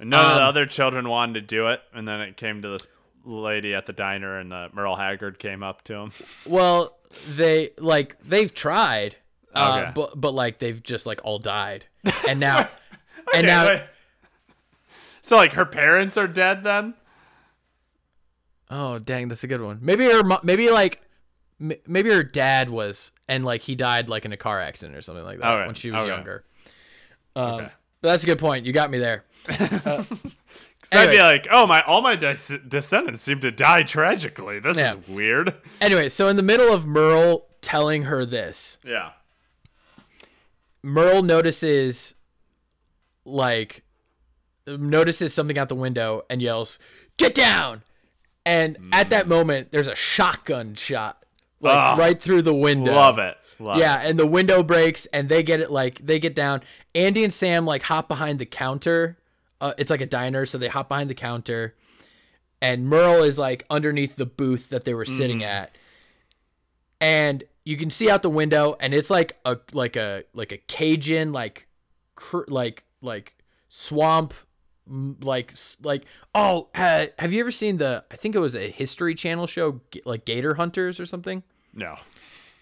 [0.00, 2.62] And none of the Um, other children wanted to do it, and then it came
[2.62, 2.88] to this
[3.24, 6.12] lady at the diner, and uh, Merle Haggard came up to him.
[6.46, 6.96] Well,
[7.36, 9.16] they like they've tried,
[9.54, 9.92] uh, Okay.
[9.94, 11.86] but but like they've just like all died,
[12.28, 12.68] and now
[13.34, 13.82] and now wait.
[15.20, 16.94] So like her parents are dead then?
[18.70, 19.78] oh dang, that's a good one.
[19.82, 21.00] Maybe her maybe like
[21.58, 25.24] maybe her dad was and like he died like in a car accident or something
[25.24, 26.10] like that Okay, when she was okay.
[26.10, 26.44] younger.
[27.36, 27.68] Um, Okay.
[28.00, 28.66] but that's a good point.
[28.66, 29.24] You got me there.
[29.84, 30.04] Uh,
[30.90, 34.58] 'Cause I'd be like, oh my, all my des- descendants seem to die tragically.
[34.58, 34.94] This Yeah.
[34.96, 35.54] is weird.
[35.80, 39.10] anyway, so in the middle of Merle telling her this, Yeah.
[40.82, 42.14] Merle notices
[43.24, 43.82] like
[44.66, 46.78] notices something out the window and yells,
[47.16, 47.82] "Get down!"
[48.44, 51.22] And at that moment, there's a shotgun shot,
[51.60, 52.92] like Ah, right through the window.
[52.94, 53.36] Love it.
[53.60, 54.10] Love Yeah, it.
[54.10, 56.62] and the window breaks, and they get it like they get down.
[56.96, 59.18] Andy and Sam like hop behind the counter.
[59.62, 61.74] Uh, it's like a diner, so they hop behind the counter,
[62.60, 65.44] and Merle is like underneath the booth that they were sitting Mm.
[65.46, 65.78] at,
[67.00, 70.58] and you can see out the window, and it's like a like a like a
[70.58, 71.68] Cajun like
[72.14, 73.34] cr- like like
[73.68, 74.34] swamp
[74.88, 76.04] like like
[76.34, 79.80] oh ha, have you ever seen the I think it was a History Channel show
[80.04, 81.42] like Gator Hunters or something.
[81.72, 81.96] No.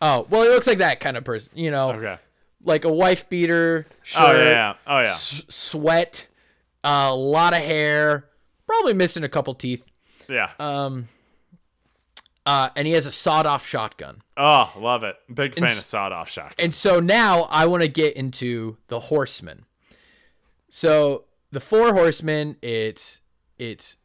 [0.02, 2.18] Oh well, it looks like that kind of person, you know Okay.
[2.62, 4.50] like a wife beater shirt, Oh yeah.
[4.50, 4.74] yeah.
[4.86, 5.06] Oh yeah.
[5.10, 6.26] s- sweat,
[6.84, 8.28] a lot of hair,
[8.66, 9.84] probably missing a couple teeth.
[10.28, 10.50] Yeah.
[10.58, 11.08] Um,
[12.46, 14.22] uh, and he has a sawed-off shotgun.
[14.36, 15.16] oh, love it.
[15.32, 16.54] Big fan And of sawed off shotgun.
[16.58, 19.64] And so now I want to get into the horsemen.
[20.70, 23.20] So the four horsemen, it's
[23.58, 23.96] it's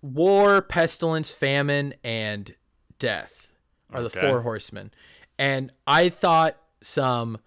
[0.00, 2.54] war, pestilence, famine, and
[2.98, 3.50] death
[3.92, 4.20] are the Okay.
[4.20, 4.92] four horsemen.
[5.38, 7.38] And I thought some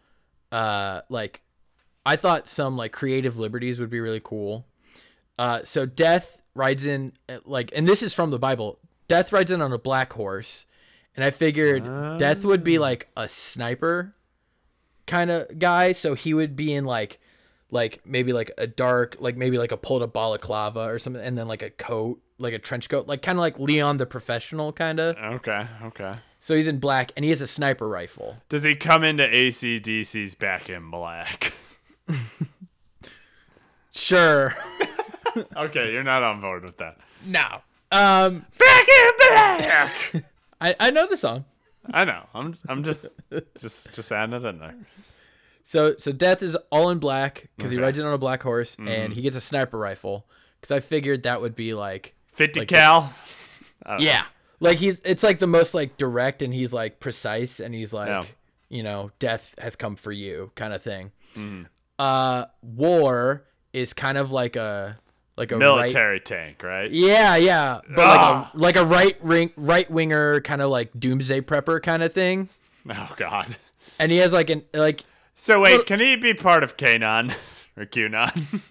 [0.51, 1.41] uh like
[2.07, 4.65] I thought some like creative liberties would be really cool.
[5.37, 8.79] Uh so death rides in uh, like and this is from the Bible.
[9.07, 10.65] Death rides in on a black horse.
[11.15, 11.83] And I figured
[12.19, 14.13] death would be like a sniper
[15.07, 17.19] kind of guy, so he would be in like
[17.71, 21.37] like maybe like a dark like maybe like a pulled up balaclava or something and
[21.37, 24.71] then like a coat, like a trench coat, like kind of like Leon the professional
[24.71, 25.17] kind of.
[25.17, 25.67] Okay.
[25.85, 26.13] Okay.
[26.39, 28.37] So he's in black and he has a sniper rifle.
[28.47, 31.53] Does he come into ACDC's back in black?
[33.91, 34.53] Sure.
[35.57, 36.97] okay, you're not on board with that.
[37.25, 37.61] no.
[37.91, 40.23] Um Back in black.
[40.61, 41.45] I I know the song.
[41.91, 42.23] I know.
[42.35, 43.17] I'm I'm just
[43.57, 44.75] just just adding it in there.
[45.63, 48.75] So so Death is all in black because he rides it on a black horse
[48.77, 50.25] and he gets a sniper rifle
[50.59, 53.13] because I figured that would be like 50 Like- cal.
[53.85, 54.05] I don't know.
[54.05, 54.23] yeah
[54.59, 58.09] like he's it's like the most like direct and he's like precise and he's like
[58.09, 58.23] Yeah.
[58.69, 61.11] you know death has come for you kind of thing.
[61.35, 61.63] Mm-hmm.
[61.99, 63.43] Uh, war
[63.73, 64.97] is kind of like a
[65.35, 66.89] like a right Military tank, right?
[66.91, 68.51] Yeah, yeah, but Ah.
[68.53, 72.13] like a like a right ring right winger kind of like doomsday prepper kind of
[72.13, 72.49] thing.
[72.89, 73.55] Oh god.
[73.99, 77.33] And he has like an like So wait, Well- can he be part of Kanon
[77.77, 78.61] or QAnon?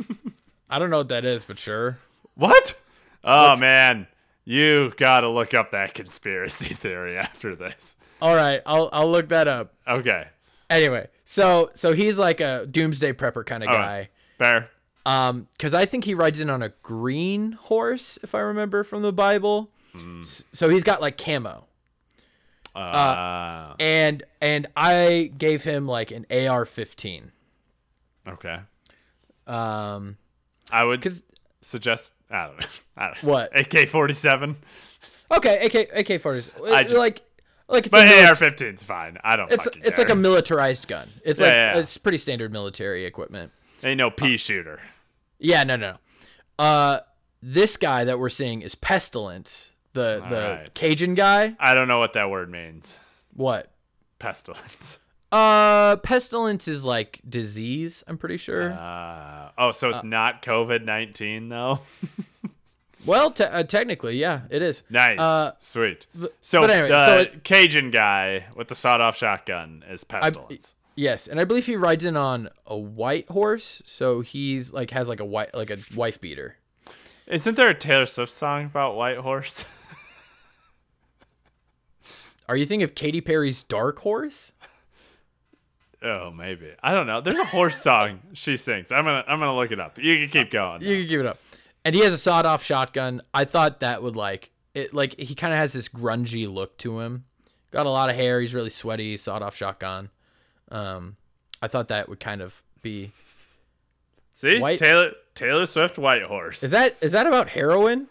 [0.70, 1.98] I don't know what that is, but sure.
[2.34, 2.80] what?
[3.24, 4.06] Oh man,
[4.44, 7.96] you gotta look up that conspiracy theory after this.
[8.22, 9.74] All right, I'll I'll look that up.
[9.88, 10.28] Okay.
[10.70, 13.96] Anyway, so so he's like a doomsday prepper kind of All guy.
[13.98, 14.08] right.
[14.38, 14.70] Fair.
[15.04, 19.02] Um, because I think he rides in on a green horse, if I remember from
[19.02, 19.70] the Bible.
[20.20, 21.64] S- So he's got like camo,
[22.74, 22.78] Uh.
[22.78, 27.30] uh, and and I gave him like an AR-15.
[28.28, 28.58] okay.
[29.46, 30.16] Um,
[30.70, 31.22] I would 'cause-
[31.60, 32.12] suggest.
[32.30, 32.66] I don't know.
[32.96, 33.30] I don't know.
[33.30, 33.58] What?
[33.58, 34.56] AK forty seven.
[35.30, 37.22] okay, AK AK 40s, I just- like
[37.68, 39.18] like it's But mili- AR 15's fine.
[39.24, 41.10] I don't it's it's like a militarized gun.
[41.24, 41.78] It's Yeah, like yeah.
[41.78, 43.52] it's pretty standard military equipment.
[43.82, 44.80] Ain't no pea shooter.
[45.38, 45.96] Yeah, no, no.
[46.58, 47.00] Uh,
[47.42, 50.74] this guy that we're seeing is Pestilence, the the right.
[50.74, 51.54] Cajun guy.
[51.60, 52.98] I don't know what that word means.
[53.34, 53.70] What?
[54.18, 54.98] Pestilence.
[55.32, 58.04] Uh, pestilence is like disease.
[58.06, 58.72] I'm pretty sure.
[58.72, 61.80] Uh, oh, so it's not COVID nineteen though.
[63.06, 64.82] well, te- uh, technically, yeah, it is.
[64.90, 66.06] Nice, Uh, sweet.
[66.40, 70.74] So, but anyway, the so it- Cajun guy with the sawed-off shotgun is pestilence.
[70.96, 75.08] yes, and I believe he rides in on a white horse, so he's like has
[75.08, 76.56] like a white like a wife beater.
[77.26, 79.64] Isn't there a Taylor Swift song about White Horse?
[82.48, 84.52] Are you thinking of Katy Perry's Dark Horse?
[86.02, 86.70] oh, maybe.
[86.82, 87.20] I don't know.
[87.20, 88.92] There's a horse song she sings.
[88.92, 89.98] I'm gonna I'm gonna look it up.
[89.98, 90.82] You can keep going.
[90.82, 91.38] You can give it up.
[91.86, 93.22] And he has a sawed-off shotgun.
[93.32, 94.92] I thought that would like it.
[94.92, 97.24] Like he kind of has this grungy look to him.
[97.70, 98.40] Got a lot of hair.
[98.40, 99.16] He's really sweaty.
[99.16, 100.10] Sawed-off shotgun.
[100.68, 101.14] Um,
[101.62, 103.12] I thought that would kind of be.
[104.34, 106.64] See, White- Taylor Taylor Swift White Horse.
[106.64, 108.08] Is that is that about heroin?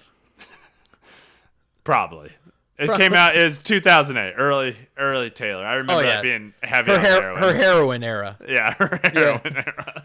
[1.83, 2.31] Probably.
[2.77, 3.35] It Pro- came out.
[3.35, 5.65] Was 2008, early early Taylor.
[5.65, 6.15] I remember Oh, yeah.
[6.15, 7.41] that being heavy Her on hair, heroin.
[7.41, 8.37] her heroin era.
[8.47, 10.03] yeah, her heroin era.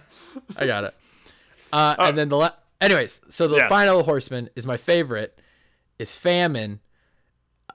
[0.56, 0.94] I got it.
[1.72, 3.68] Uh, and then the la- anyways, so the Yes.
[3.68, 5.38] final horseman is my favorite.
[5.98, 6.80] Is famine.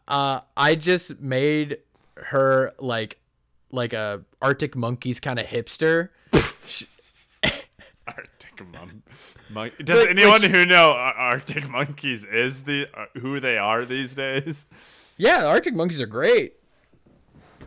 [0.08, 1.78] Uh, I just made
[2.18, 3.20] her like
[3.72, 6.10] like a Arctic monkeys kind of hipster.
[8.08, 9.04] Arctic mon-
[9.52, 13.86] mon- Does Like- anyone like- who know Arctic monkeys is the uh, who they are
[13.86, 14.68] these days?
[15.18, 16.54] Yeah, Arctic monkeys are great.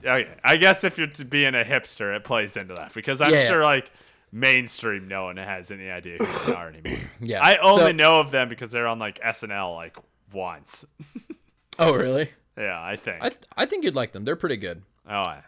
[0.04, 3.32] Okay, I guess if you're to being a hipster, it plays into that because I'm
[3.32, 3.48] yeah.
[3.48, 3.90] sure like
[4.32, 6.98] mainstream no one has any idea who they are anymore.
[7.20, 7.40] Yeah.
[7.42, 9.96] I only So- know of them because they're on like SNL like
[10.32, 10.84] once.
[11.80, 12.30] Oh, really?
[12.56, 13.18] yeah, I think.
[13.20, 14.24] I th- I think you'd like them.
[14.24, 14.82] They're pretty good.
[15.08, 15.42] oh, yeah.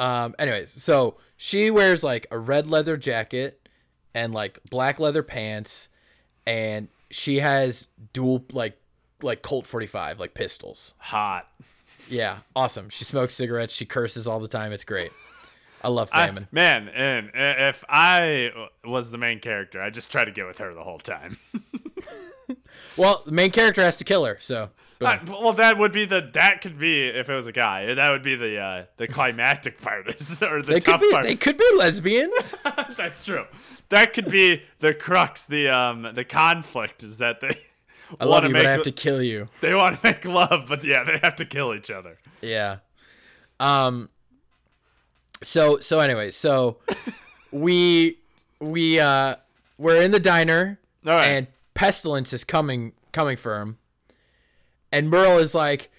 [0.00, 0.34] Um.
[0.40, 3.68] Anyways, so she wears like a red leather jacket
[4.12, 5.88] and like black leather pants,
[6.48, 8.76] and she has dual like
[9.22, 10.94] like Colt forty five like pistols.
[10.98, 11.46] hot.
[12.08, 12.88] Yeah, awesome.
[12.88, 13.72] She smokes cigarettes.
[13.74, 14.72] She curses all the time.
[14.72, 15.12] It's great.
[15.82, 16.48] I love I- Famine.
[16.50, 18.50] man, and if I
[18.84, 21.38] was the main character, I'd just try to get with her the whole time.
[22.96, 24.38] well, the main character has to kill her.
[24.40, 24.70] So.
[25.00, 27.94] I- well, that would be the that could be if it was a guy.
[27.94, 31.10] That would be the uh, the climactic part, is- or the they could tough be
[31.12, 31.24] part.
[31.24, 32.54] they could be lesbians.
[32.96, 33.44] That's true.
[33.90, 37.60] That could be the crux, the um, the conflict is that they
[38.18, 39.48] I love you, to but I have to kill you.
[39.60, 42.18] they want to make love, but yeah, they have to kill each other.
[42.42, 42.78] Yeah.
[43.60, 44.08] Um
[45.42, 46.78] so so anyway, so
[47.52, 48.18] we
[48.60, 49.36] we uh
[49.78, 51.24] we're in the diner right.
[51.24, 53.78] and pestilence is coming coming for him.
[54.90, 55.90] And Merle is like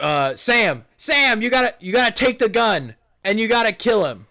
[0.00, 3.64] uh Sam, Sam, you got to you got to take the gun and you got
[3.64, 4.26] to kill him.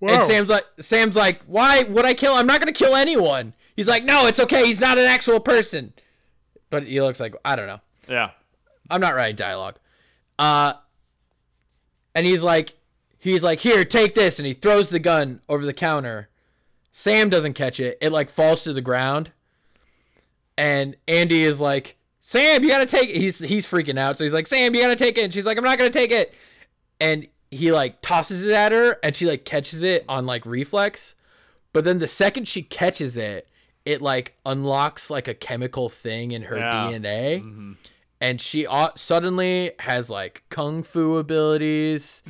[0.00, 2.34] And Sam's like Sam's like, "Why would I kill?
[2.34, 4.66] I'm not to kill anyone." He's like, "No, it's okay.
[4.66, 5.92] He's not an actual person."
[6.70, 7.80] But he looks like I don't know.
[8.08, 8.30] yeah.
[8.90, 9.76] I'm not writing dialogue.
[10.40, 10.72] Uh
[12.14, 12.74] and he's like
[13.18, 16.28] he's like, "Here, take this." And he throws the gun over the counter.
[16.90, 17.98] Sam doesn't catch it.
[18.00, 19.32] It like falls to the ground.
[20.58, 24.18] And Andy is like, "Sam, you got to take it." He's he's freaking out.
[24.18, 25.90] So he's like, "Sam, you got to take it." And she's like, "I'm not to
[25.90, 26.34] take it."
[27.00, 31.14] And he like tosses it at her and she like catches it on like reflex.
[31.74, 33.46] But then the second she catches it,
[33.84, 36.72] it like unlocks like a chemical thing in her Yeah.
[36.72, 37.72] DNA mm-hmm.
[38.22, 38.66] And she
[38.96, 42.22] suddenly has like kung fu abilities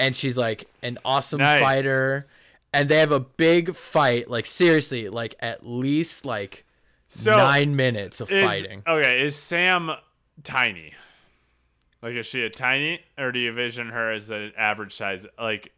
[0.00, 1.60] and she's like an awesome Nice.
[1.60, 2.26] fighter
[2.72, 6.64] and they have a big fight like seriously like at least like
[7.08, 9.92] So, nine minutes of Is- fighting Okay, is Sam
[10.42, 10.94] tiny?
[12.02, 15.26] Like, is she a tiny, or do you vision her as an average size?
[15.38, 15.72] Like,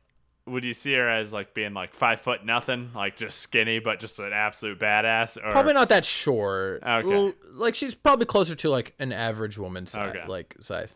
[0.48, 4.00] would you see her as like being like five foot nothing, like just skinny, but
[4.00, 5.36] just an absolute badass?
[5.36, 7.06] Or probably not that short Okay.
[7.08, 10.24] Well, like she's probably closer to like an average woman's si- Okay.
[10.26, 10.94] like size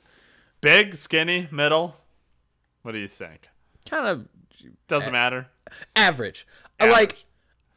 [0.61, 1.97] big, skinny, middle?
[2.83, 3.49] What do you think?
[3.89, 4.29] kind of
[4.89, 5.49] Doesn't matter.
[5.97, 6.47] average.
[6.79, 6.93] Average.
[6.97, 7.25] like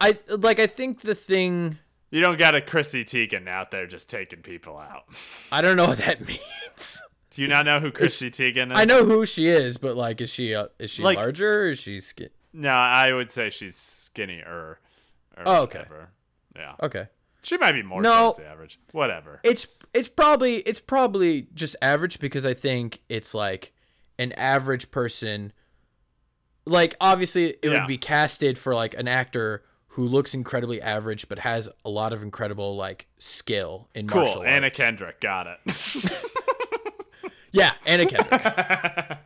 [0.01, 1.78] i like i think the thing
[2.11, 5.05] You don't got a Chrissy Teigen out there just taking people out.
[5.51, 7.01] i don't know what that means
[7.36, 8.79] Do you not know who Chrissy Teigen is?
[8.79, 11.69] I know who she is, but like, is she uh, is she Like- larger or
[11.69, 12.29] is she skin?
[12.53, 14.79] No, I would say she's skinnier.
[15.38, 15.79] Or Oh, okay.
[15.79, 16.09] whatever.
[16.55, 16.75] Yeah.
[16.81, 17.07] Okay,
[17.41, 18.31] She might be more No.
[18.31, 18.79] towards average.
[18.93, 19.41] Whatever.
[19.43, 23.73] it's it's probably it's probably just average because I think it's like
[24.17, 25.51] an average person.
[26.65, 27.71] Like obviously, it Yeah.
[27.81, 32.13] would be casted for like an actor who looks incredibly average but has a lot
[32.13, 34.43] of incredible like skill in martial Cool.
[34.45, 34.71] Anna.
[34.71, 35.19] Kendrick.
[35.19, 35.59] Got it.
[37.56, 38.41] Yeah, Anna Kendrick.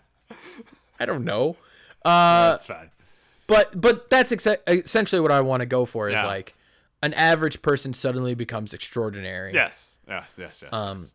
[1.00, 1.56] I don't know.
[2.06, 2.90] Uh, That's fine.
[3.48, 6.26] but but that's ex- essentially what I want to go for is Yeah.
[6.28, 6.56] like
[7.02, 9.54] an average person suddenly becomes extraordinary.
[9.54, 9.98] Yes.
[10.08, 10.36] Yes.
[10.38, 10.62] Yes.
[10.64, 10.74] Yes.
[10.74, 11.14] Um, yes.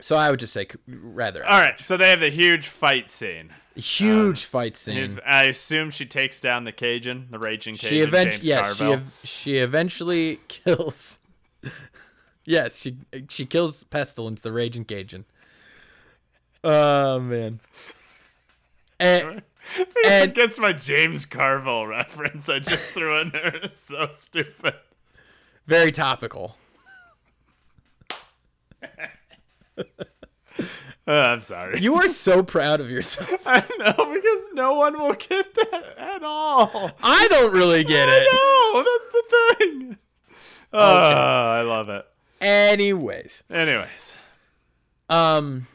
[0.00, 1.78] So I would just say rather All right.
[1.80, 3.52] So they have the huge fight scene.
[3.76, 5.20] huge fight scene.
[5.26, 9.12] I assume she takes down the Cajun, the raging Cajun, she eventually yes, she ev-
[9.24, 11.18] she eventually kills
[12.44, 12.96] Yes, she
[13.28, 15.24] she kills Pestilence, the raging Cajun.
[16.64, 17.60] Oh man.
[19.02, 19.40] And,
[20.04, 23.56] and Gets my James Carville reference I just threw in there.
[23.62, 24.74] It's so stupid.
[25.66, 26.56] very topical.
[29.78, 29.82] Uh,
[31.06, 31.80] I'm sorry.
[31.80, 33.42] You are so proud of yourself.
[33.46, 36.90] I know because no one will get that at all.
[37.02, 38.26] I don't really get it.
[38.30, 39.98] I know that's the thing.
[40.72, 42.06] Oh, I love it.
[42.40, 44.14] Anyways, Anyways,
[45.08, 45.66] um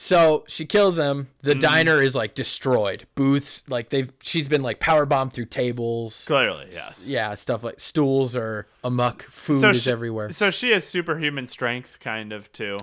[0.00, 1.28] so she kills him.
[1.42, 1.58] The Mm-hmm.
[1.58, 3.06] diner is like destroyed.
[3.16, 6.24] Booths like they've she's been like power bombed through tables.
[6.26, 7.08] clearly yes.
[7.08, 9.24] Yeah, stuff like stools are amuck.
[9.24, 10.30] Food So is she- everywhere.
[10.30, 12.76] So she has superhuman strength, kind of too.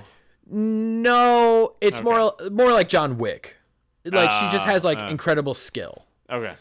[0.48, 3.56] No, it's more more like John Wick.
[4.04, 5.08] Like she just Ah, has like ah.
[5.08, 6.06] incredible skill.
[6.30, 6.54] Okay.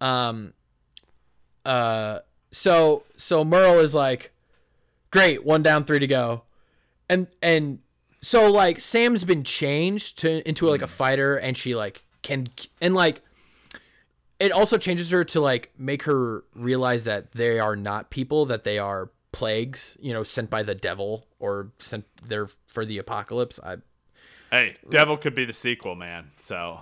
[0.00, 0.52] Um
[1.64, 2.20] uh
[2.52, 4.32] so so Merle is like
[5.10, 6.42] great, one down, three to go.
[7.08, 7.80] And and
[8.26, 12.48] so like Sam's been changed to into like a fighter and she like can
[12.80, 13.22] and like
[14.40, 18.64] it also changes her to like make her realize that they are not people that
[18.64, 23.60] they are plagues, you know, sent by the devil or sent there for the apocalypse.
[23.62, 23.76] I
[24.50, 26.30] Hey, Devil could be the sequel, man.
[26.40, 26.80] So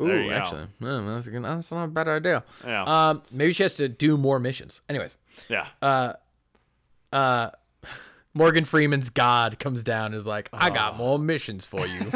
[0.00, 0.36] Ooh, There you go.
[0.36, 2.44] actually, that's, that's not a bad idea.
[2.64, 2.84] Yeah.
[2.84, 4.80] Um, maybe she has to do more missions.
[4.88, 5.16] Anyways,
[5.48, 5.66] yeah.
[5.82, 6.12] Uh
[7.12, 7.50] uh,
[8.34, 12.00] Morgan Freeman's God comes down and is like, I got more missions for you.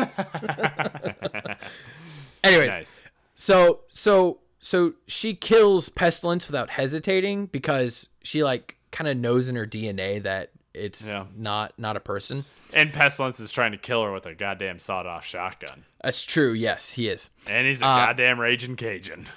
[2.44, 3.02] Anyways, nice.
[3.34, 9.56] so so so she kills Pestilence without hesitating because she like kind of knows in
[9.56, 11.26] her DNA that it's Yeah.
[11.36, 12.44] not not a person.
[12.74, 16.52] And Pestilence is trying to kill her with a goddamn sawed-off shotgun, That's true.
[16.52, 17.30] Yes, he is.
[17.48, 19.28] and he's a Uh, goddamn raging Cajun.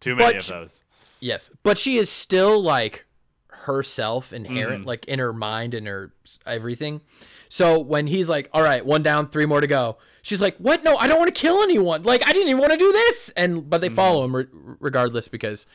[0.00, 0.84] Too many of those.
[1.18, 3.06] Yes, but she is still like
[3.62, 4.88] herself inherent, Mm-hmm.
[4.88, 6.12] like in her mind and her
[6.46, 7.00] everything.
[7.48, 10.82] So when he's like, "All right, one down, three more to go," she's like, "What?
[10.84, 12.02] No, I don't want to kill anyone.
[12.02, 13.96] Like, I didn't even want to do this." And but they Mm-hmm.
[13.96, 14.46] follow him re-
[14.80, 15.66] regardless because,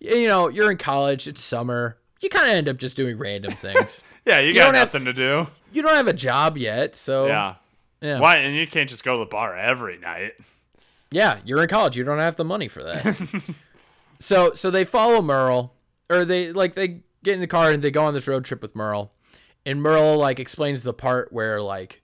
[0.00, 1.26] you know, you're in college.
[1.28, 1.98] It's summer.
[2.20, 4.02] You kind of end up just doing random things.
[4.24, 5.46] Yeah, you got don't have- nothing to do.
[5.72, 7.54] you don't have a job yet, so Yeah.
[8.00, 8.36] yeah, Why?
[8.38, 10.32] And you can't just go to the bar every night.
[11.10, 11.96] Yeah, you're in college.
[11.96, 13.16] You don't have the money for that.
[14.18, 15.74] so so they follow Merle,
[16.10, 18.62] or they like they get in the car and they go on this road trip
[18.62, 19.12] with Merle,
[19.66, 22.00] and Merle like explains the part where like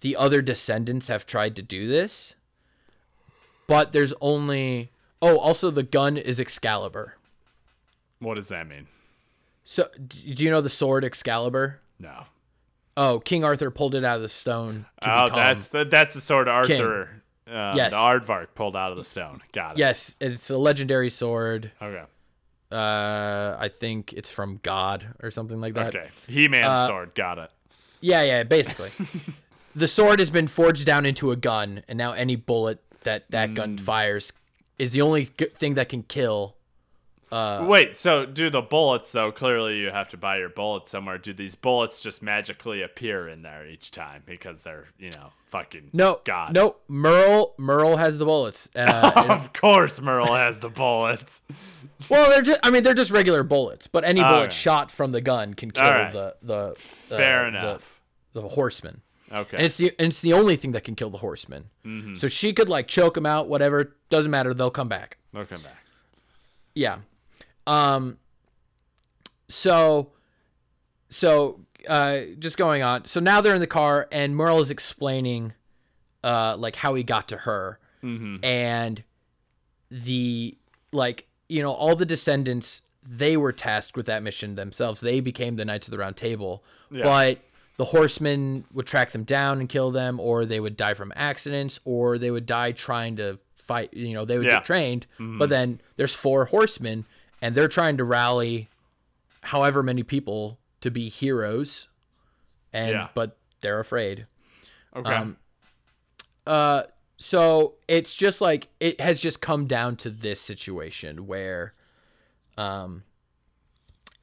[0.00, 2.34] the other descendants have tried to do this,
[3.66, 4.90] but there's only
[5.20, 7.16] oh also the gun is Excalibur.
[8.18, 8.86] What does that mean?
[9.64, 11.80] So do you know the sword Excalibur?
[11.98, 12.24] No.
[12.96, 14.86] Oh, King Arthur pulled it out of the stone.
[15.02, 17.90] To Oh, that's the that's the sword Arthur, uh, Yes.
[17.92, 19.40] the Aardvark pulled out of the stone.
[19.52, 19.78] Got it.
[19.78, 21.72] yes, it's a legendary sword.
[21.80, 22.04] Okay.
[22.72, 25.94] Uh, I think it's from God or something like that.
[25.94, 26.08] Okay.
[26.28, 27.14] He Man's Uh, sword.
[27.14, 27.50] Got it.
[28.00, 28.90] Yeah, yeah, basically.
[29.76, 33.54] the sword has been forged down into a gun, and now any bullet that that
[33.54, 34.32] gun fires
[34.78, 36.56] is the only g- thing that can kill.
[37.32, 37.96] Uh, Wait.
[37.96, 39.32] So do the bullets though?
[39.32, 41.16] Clearly, you have to buy your bullets somewhere.
[41.16, 45.88] Do these bullets just magically appear in there each time because they're you know fucking
[45.94, 46.52] no, God?
[46.54, 48.68] no, Merle, Merle has the bullets.
[48.76, 51.40] Uh, Of course, Merle has the bullets.
[52.10, 54.52] well, they're just, I mean, they're just regular bullets, but any bullet Alright.
[54.52, 56.12] shot from the gun can kill Alright.
[56.12, 56.74] the the uh,
[57.08, 58.00] Fair the- enough.
[58.34, 59.00] the horseman.
[59.32, 59.56] Okay.
[59.56, 61.70] And it's the and it's the only thing that can kill the horseman.
[61.86, 62.16] Mm-hmm.
[62.16, 63.96] So she could like choke him out, whatever.
[64.10, 64.52] Doesn't matter.
[64.52, 65.16] They'll come back.
[65.32, 65.78] They'll come back.
[66.74, 66.98] Yeah.
[67.66, 68.18] Um
[69.48, 70.10] so
[71.08, 73.04] so uh just going on.
[73.04, 75.52] So now they're in the car and Merle is explaining
[76.24, 77.78] uh like how he got to her.
[78.02, 78.44] Mm-hmm.
[78.44, 79.02] And
[79.90, 80.56] the
[80.92, 85.00] like you know all the descendants they were tasked with that mission themselves.
[85.00, 86.62] They became the Knights of the Round Table.
[86.90, 87.02] Yeah.
[87.04, 87.38] But
[87.78, 91.80] the horsemen would track them down and kill them or they would die from accidents
[91.84, 94.54] or they would die trying to fight, you know, they would Yeah.
[94.56, 95.06] get trained.
[95.18, 97.06] But then there's four horsemen
[97.42, 98.68] and they're trying to rally
[99.42, 101.88] however many people to be heroes
[102.72, 103.08] and Yeah.
[103.14, 104.26] but they're afraid
[104.96, 105.12] Okay.
[105.14, 105.36] um,
[106.46, 106.84] uh
[107.18, 111.74] so it's just like it has just come down to this situation where
[112.58, 113.02] um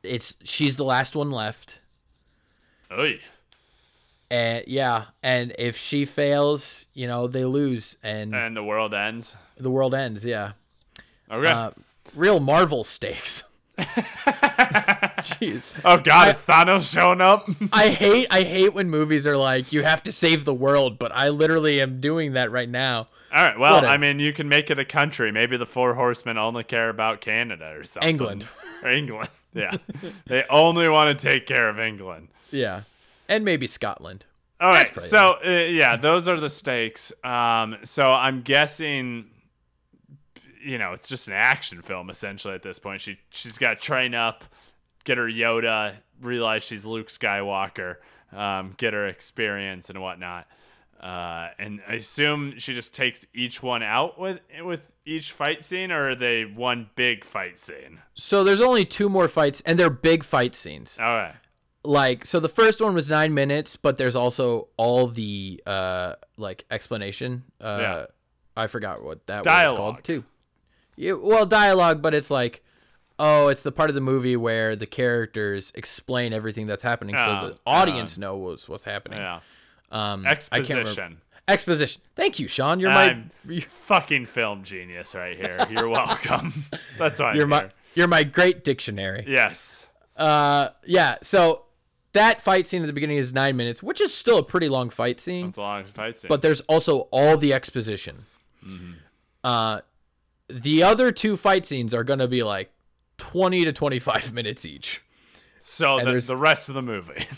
[0.03, 1.79] it's she's the last one left
[2.91, 3.19] Oy.
[4.31, 9.35] and yeah and if she fails you know they lose and And the world ends.
[9.57, 10.53] the world ends yeah
[11.31, 11.47] Okay.
[11.47, 11.71] uh
[12.15, 13.43] real marvel stakes
[13.79, 17.49] jeez oh God, is Thanos showing up?
[17.71, 21.13] I hate I hate when movies are like you have to save the world, but
[21.13, 23.07] I literally am doing that right now.
[23.33, 23.57] All right.
[23.57, 23.93] Well, Whatever.
[23.93, 25.31] I mean, you can make it a country.
[25.31, 28.09] Maybe the four horsemen only care about Canada or something.
[28.09, 28.47] England.
[28.81, 29.29] Or England.
[29.53, 29.75] Yeah.
[30.25, 32.29] they only want to take care of England.
[32.49, 32.83] Yeah.
[33.27, 34.23] And maybe Scotland.
[34.61, 35.01] All right.
[35.01, 37.11] So, uh, yeah, those are the stakes.
[37.25, 39.25] Um, so I'm guessing,
[40.69, 43.01] you know, it's just an action film essentially at this point.
[43.01, 44.43] She she's got to train up,
[45.03, 47.95] get her Yoda, realize she's Luke Skywalker,
[48.31, 50.45] um, get her experience and whatnot.
[51.01, 55.91] Uh, and I assume she just takes each one out with with each fight scene,
[55.91, 57.99] or are they one big fight scene?
[58.13, 60.99] So there's only two more fights and they're big fight scenes.
[60.99, 61.35] All right.
[61.83, 66.65] Like so the first one was 9 minutes, but there's also all the uh like
[66.69, 67.45] explanation.
[67.59, 68.05] Uh Yeah.
[68.57, 70.25] I forgot what that was called too.
[70.99, 72.61] Yeah, well, dialogue, but it's like
[73.21, 77.25] oh, it's the part of the movie where the characters explain everything that's happening Oh,
[77.25, 79.19] so the audience knows what's happening.
[79.19, 79.39] Yeah.
[79.91, 81.17] Um I can't remember- Exposition.
[81.47, 82.01] Exposition.
[82.15, 82.79] Thank you, Sean.
[82.79, 83.31] You're my I'm
[83.61, 85.65] fucking film genius right here.
[85.71, 86.65] You're welcome.
[86.97, 87.69] That's why you're I'm my here.
[87.95, 89.25] you're my great dictionary.
[89.27, 89.87] Yes.
[90.15, 91.15] Uh, yeah.
[91.23, 91.65] So
[92.13, 94.89] that fight scene at the beginning is nine minutes, which is still a pretty long
[94.91, 95.47] fight scene.
[95.47, 96.29] It's a long fight scene.
[96.29, 98.25] But there's also all the exposition.
[98.63, 98.91] Mm-hmm.
[99.43, 99.81] Uh,
[100.49, 102.71] the other two fight scenes are gonna be like
[103.17, 105.01] twenty to twenty-five minutes each.
[105.59, 107.27] so the, there's- the rest of the movie.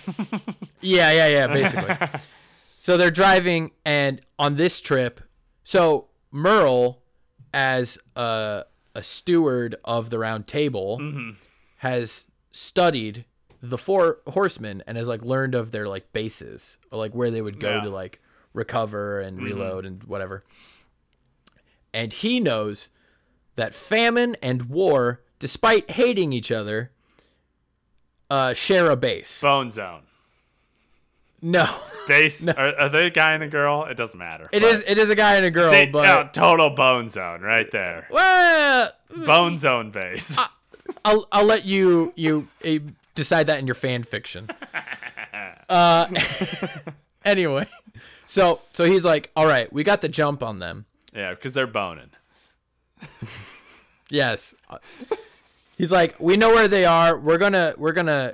[0.84, 1.48] Yeah, yeah, yeah.
[1.48, 1.96] Basically.
[2.80, 5.22] so they're driving, and on this trip,
[5.64, 7.04] so Merle
[7.54, 11.32] as a a steward of the round table mm-hmm.
[11.78, 13.26] has studied
[13.62, 17.42] the four horsemen and has like learned of their like bases or like where they
[17.42, 17.82] would go Yeah.
[17.82, 18.20] to like
[18.54, 19.46] recover and mm-hmm.
[19.46, 20.44] reload and whatever.
[21.94, 22.90] And he knows
[23.56, 26.92] that famine and war, despite hating each other,
[28.30, 29.42] uh, share a base.
[29.42, 30.04] Bone Zone.
[31.44, 31.66] No,
[32.08, 32.48] Base.
[32.48, 33.86] Are, are they a guy and a girl?
[33.86, 34.48] It doesn't matter.
[34.52, 34.84] It is.
[34.86, 38.08] It is a guy and a girl, See, but no, total Bone Zone right there.
[38.12, 38.92] well,
[39.26, 40.38] Bone Zone base.
[41.04, 42.76] I'll I'll let you you uh,
[43.16, 44.50] decide that in your fan fiction.
[45.70, 46.06] Uh,
[47.26, 47.66] anyway,
[48.26, 50.86] so so he's like, all right, we got the jump on them.
[51.16, 52.10] yeah, because they're boning.
[54.12, 54.54] Yes.
[55.78, 57.18] He's like, we know where they are.
[57.18, 58.34] We're gonna we're gonna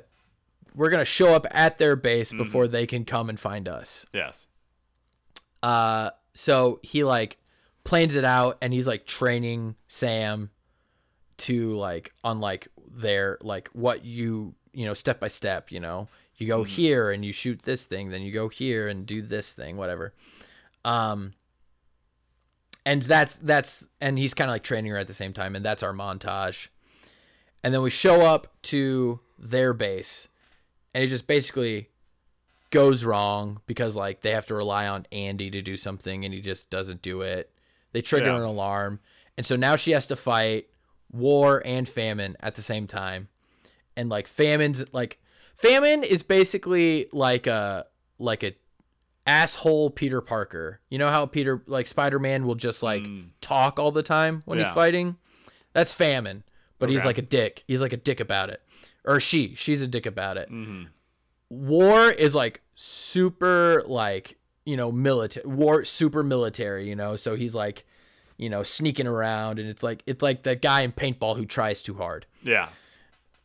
[0.75, 4.05] we're gonna show up at their base before they can come and find us.
[4.11, 4.47] Yes.
[5.63, 7.37] Uh, so he like
[7.83, 10.49] plans it out, and he's like training Sam
[11.37, 15.71] to like on like their like what you you know step by step.
[15.71, 16.07] You know,
[16.37, 19.53] you go here and you shoot this thing, then you go here and do this
[19.53, 20.13] thing, whatever.
[20.83, 21.33] Um,
[22.87, 25.63] and that's that's and he's kind of like training her at the same time, and
[25.65, 26.69] that's our montage.
[27.63, 30.27] And then we show up to their base,
[30.93, 31.89] and it just basically
[32.71, 36.41] goes wrong because like they have to rely on Andy to do something and he
[36.41, 37.49] just doesn't do it.
[37.93, 38.37] They trigger Yeah.
[38.37, 38.99] an alarm.
[39.37, 40.67] And so now she has to fight
[41.11, 43.29] war and famine at the same time.
[43.95, 45.17] And like famine's like
[45.55, 47.85] famine is basically like a
[48.19, 48.53] like a
[49.27, 50.79] asshole Peter Parker.
[50.89, 53.05] You know how Peter like Spider-Man will just like
[53.41, 55.17] talk all the time when he's fighting?
[55.73, 56.43] That's famine.
[56.79, 57.63] But he's like a dick.
[57.67, 58.61] He's like a dick about it.
[59.05, 60.83] Or she, she's a dick about it Mm-hmm.
[61.49, 67.55] war is like super like you know military war super military you know so he's
[67.55, 67.85] like
[68.37, 71.81] you know sneaking around and it's like it's like the guy in paintball who tries
[71.81, 72.67] too hard Yeah.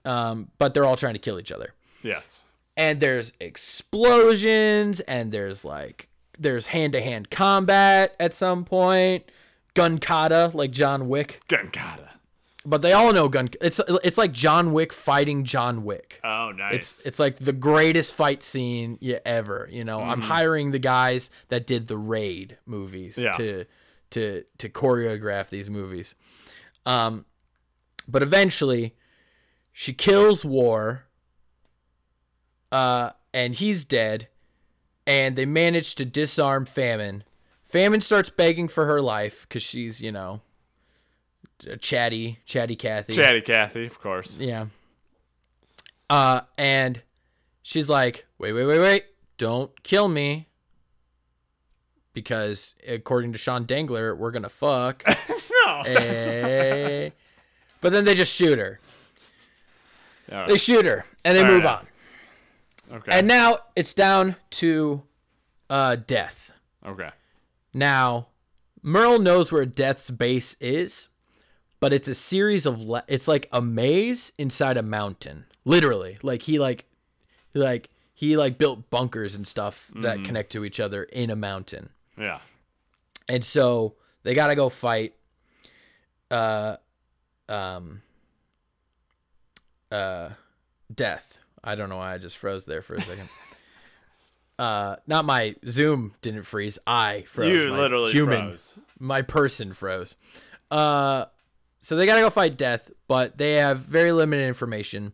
[0.05, 2.42] um but they're all trying to kill each other Yes.
[2.77, 6.09] And there's explosions and there's like
[6.39, 9.25] there's hand-to-hand combat at some point
[9.75, 12.09] gun kata like john wick Gunkata.
[12.65, 16.75] but they all know gun it's it's like john wick fighting john wick Oh, nice.
[16.75, 19.69] It's it's like the greatest fight scene you ever.
[19.71, 23.33] You know, I'm hiring the guys that did the Raid movies Yeah.
[23.33, 23.65] to
[24.11, 26.15] to to choreograph these movies.
[26.87, 27.25] Um,
[28.07, 28.95] but eventually,
[29.73, 31.05] she kills War.
[32.73, 34.29] Uh, and he's dead,
[35.07, 37.23] and they manage to disarm Famine.
[37.65, 40.41] Famine starts begging for her life because she's you know,
[41.81, 43.13] chatty chatty Kathy.
[43.13, 44.39] Chatty Cathy, of course.
[44.39, 44.67] Yeah.
[46.11, 47.03] Uh, and
[47.63, 49.05] she's like, wait, wait, wait, wait,
[49.39, 50.49] don't kill me.
[52.15, 55.03] Because according to Sean Dangler, we're gonna fuck.
[55.67, 55.81] no.
[55.87, 57.11] Eh.
[57.81, 58.79] but then they just shoot her.
[60.31, 61.75] All They shoot her and they All move right.
[61.75, 61.87] on.
[62.93, 63.11] Okay.
[63.19, 65.03] And now it's down to
[65.71, 66.53] uh, death.
[66.87, 67.11] okay.
[67.75, 68.29] Now,
[68.83, 71.09] Merle knows where Death's base is,
[71.81, 75.47] but it's a series of le- it's like a maze inside a mountain.
[75.65, 76.19] Literally.
[76.23, 76.85] Like he like
[77.51, 81.37] he like he like built bunkers and stuff that connect to each other in a
[81.37, 81.89] mountain.
[82.19, 82.41] Yeah.
[83.29, 85.15] And so they got to go fight
[86.31, 86.77] uh
[87.49, 88.03] um
[89.91, 90.31] uh
[90.95, 91.39] death.
[91.65, 93.29] I don't know why I just froze there for a second.
[94.59, 96.79] uh not my Zoom didn't freeze.
[96.87, 97.63] I froze.
[97.63, 98.79] you my literally human froze.
[98.99, 100.17] my person froze.
[100.71, 101.27] Uh,
[101.81, 105.13] so they gotta go fight death, but they have very limited information.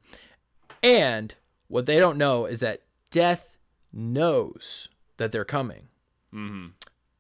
[0.83, 1.35] And
[1.69, 3.57] what they don't know is that death
[3.93, 5.89] knows that they're coming.
[6.35, 6.67] Mm-hmm.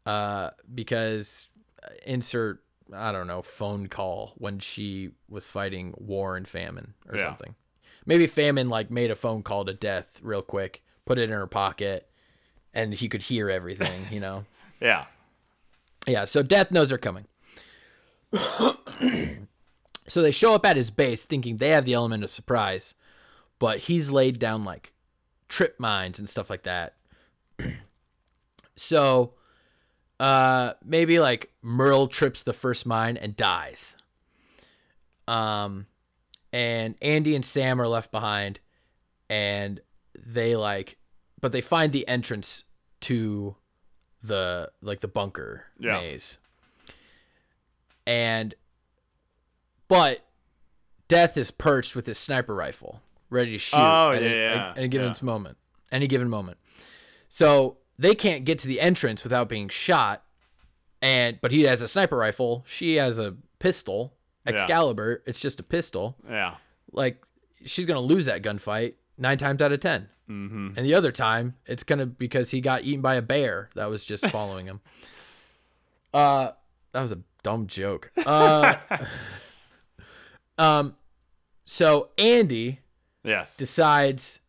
[0.07, 1.49] Uh, because
[1.83, 2.63] uh, insert
[2.93, 7.25] I don't know phone call when she was fighting war and famine or Yeah.
[7.25, 7.55] something.
[8.09, 11.47] Maybe famine like made a phone call to death real quick, put it in her
[11.47, 12.09] pocket,
[12.73, 14.07] and he could hear everything.
[14.11, 14.45] You know.
[14.81, 15.07] Yeah.
[16.07, 17.25] Yeah, so Death knows they're coming.
[20.07, 22.95] so they show up at his base thinking they have the element of surprise,
[23.59, 24.93] but he's laid down like
[25.49, 26.95] trip mines and stuff like that.
[28.77, 29.33] so
[30.21, 33.97] uh maybe like Merle trips the first mine and dies.
[35.27, 35.87] Um
[36.53, 38.61] and Andy and Sam are left behind
[39.29, 39.81] and
[40.19, 40.97] they like
[41.41, 42.65] but they find the entrance
[43.01, 43.57] to
[44.23, 45.93] the like the bunker Yeah.
[46.01, 46.39] maze.
[48.07, 48.55] And
[49.89, 50.25] but
[51.09, 54.73] Death is perched with his sniper rifle, ready to shoot Oh, at, yeah, a, yeah,
[54.77, 55.15] at a given yeah.
[55.25, 55.57] moment.
[55.91, 56.59] Any given moment.
[57.31, 60.25] So they can't get to the entrance without being shot.
[61.01, 62.65] and but he has a sniper rifle.
[62.67, 64.15] She has a pistol,
[64.49, 64.55] Yeah.
[64.63, 65.23] Excalibur.
[65.27, 66.17] It's just a pistol.
[66.29, 66.55] Yeah.
[66.93, 67.23] Like
[67.65, 70.69] she's gonna lose that gunfight nine times out of 10 Mm-hmm.
[70.77, 74.05] and the other time it's gonna because he got eaten by a bear that was
[74.05, 74.81] just following him.
[76.15, 76.53] Uh,
[76.93, 78.11] that was a dumb joke.
[78.25, 78.77] Uh,
[80.59, 80.97] um,
[81.65, 82.81] so Andy
[83.25, 83.57] Yes.
[83.57, 84.41] decides,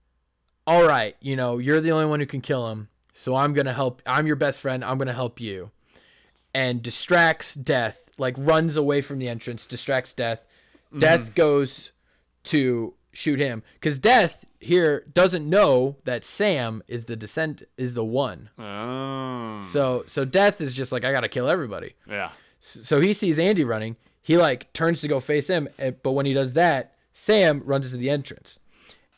[0.65, 2.87] all right, you know, you're the only one who can kill him.
[3.13, 4.01] So I'm going to help.
[4.05, 4.85] I'm your best friend.
[4.85, 5.71] I'm going to help you.
[6.53, 10.43] And distracts Death, like runs away from the entrance, distracts Death.
[10.97, 11.91] Death goes
[12.45, 18.03] to shoot him because Death here doesn't know that Sam is the descent is the
[18.03, 18.49] one.
[18.57, 19.61] Oh.
[19.63, 21.93] So so Death is just like I got to kill everybody.
[22.07, 22.31] Yeah.
[22.59, 23.95] So he sees Andy running.
[24.21, 27.85] He like turns to go face him, eh, but when he does that, Sam runs
[27.87, 28.59] into the entrance.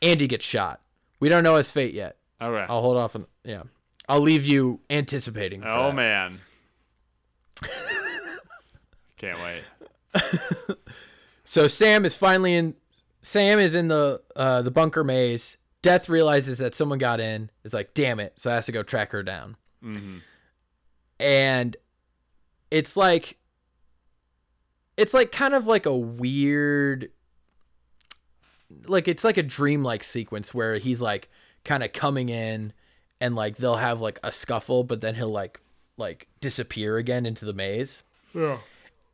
[0.02, 0.82] Andy gets shot.
[1.20, 2.18] We don't know his fate yet.
[2.39, 2.70] All right.
[2.70, 3.64] I'll hold off on yeah.
[4.08, 5.62] I'll leave you anticipating.
[5.62, 5.95] For oh that.
[5.95, 6.39] man.
[9.22, 10.78] Can't wait.
[11.43, 12.76] So Sam is finally in.
[13.22, 15.57] Sam is in the uh, the bunker maze.
[15.82, 17.49] Death realizes that someone got in.
[17.65, 18.34] Is like, damn it!
[18.38, 19.57] So I has to go track her down.
[19.84, 20.17] Mm-hmm.
[21.19, 21.76] and
[22.69, 23.38] it's like
[24.95, 27.09] it's like kind of like a weird
[28.86, 31.30] like it's like a dreamlike sequence where he's like
[31.65, 32.74] kind of coming in
[33.19, 35.59] and like they'll have like a scuffle but then he'll like
[35.97, 38.03] like disappear again into the maze
[38.36, 38.59] Yeah.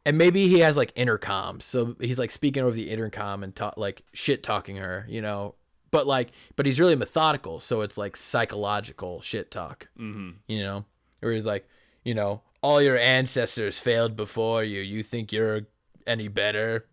[0.08, 3.76] And maybe he has like intercoms so he's like speaking over the intercom and talk
[3.78, 5.54] like shit talking her you know
[5.92, 10.32] but like but he's really methodical so it's like psychological shit talk Mm-hmm.
[10.48, 10.86] you know,
[11.20, 11.68] where he's like,
[12.04, 14.82] you know, all your ancestors failed before you.
[14.82, 15.62] You think you're
[16.06, 16.86] any better,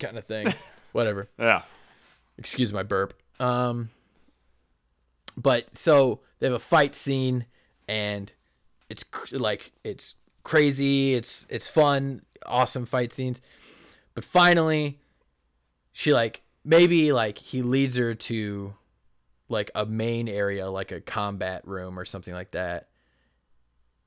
[0.00, 0.52] kind of thing.
[0.92, 1.28] Whatever.
[1.38, 1.62] Yeah.
[2.38, 3.14] Excuse my burp.
[3.40, 3.90] Um,
[5.36, 7.46] but so they have a fight scene,
[7.88, 8.30] and
[8.88, 10.14] it's cr- like it's
[10.44, 11.14] crazy.
[11.14, 13.40] It's it's fun, awesome fight scenes.
[14.14, 14.98] But finally,
[15.92, 18.74] she like maybe like he leads her to
[19.48, 22.88] like a main area, like a combat room or something like that.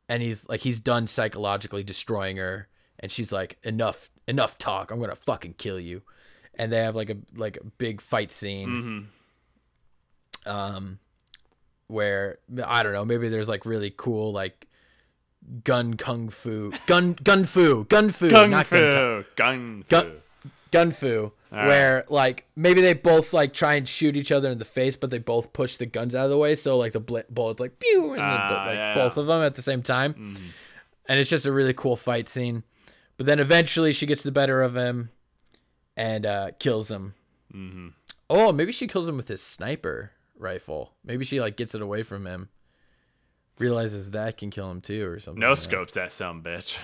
[0.07, 2.67] And he's like he's done psychologically destroying her,
[2.99, 4.91] and she's like, enough, enough talk.
[4.91, 6.03] I'm gonna fucking kill you.
[6.57, 9.09] And they have like a like a big fight scene
[10.45, 10.49] Mm-hmm.
[10.49, 10.99] um
[11.87, 14.67] where I don't know, maybe there's like really cool like
[15.63, 19.25] gun kung fu gun gun fu gun fu Gung not gun fu.
[19.35, 19.89] Gung fu.
[19.89, 20.11] Gun-
[20.71, 24.57] gun fu All where like maybe they both like try and shoot each other in
[24.57, 26.99] the face but they both push the guns out of the way so like the
[26.99, 29.21] bl- bullets like pew and Ah, the, like yeah, both yeah.
[29.21, 30.37] of them at the same time Mhm.
[31.07, 32.63] and it's just a really cool fight scene
[33.17, 35.11] but then eventually she gets the better of him
[35.95, 37.13] and uh kills him
[37.53, 37.93] Mhm.
[38.29, 40.93] Oh, maybe she kills him with his sniper rifle.
[41.05, 42.49] Maybe she like gets it away from him.
[43.57, 45.39] Realizes that can kill him too or something.
[45.39, 46.77] No like scopes that some bitch.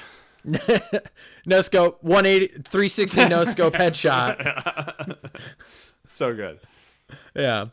[1.45, 2.01] no scope.
[2.01, 5.29] 180 360 no scope headshot.
[6.07, 6.59] so good.
[7.35, 7.65] Yeah.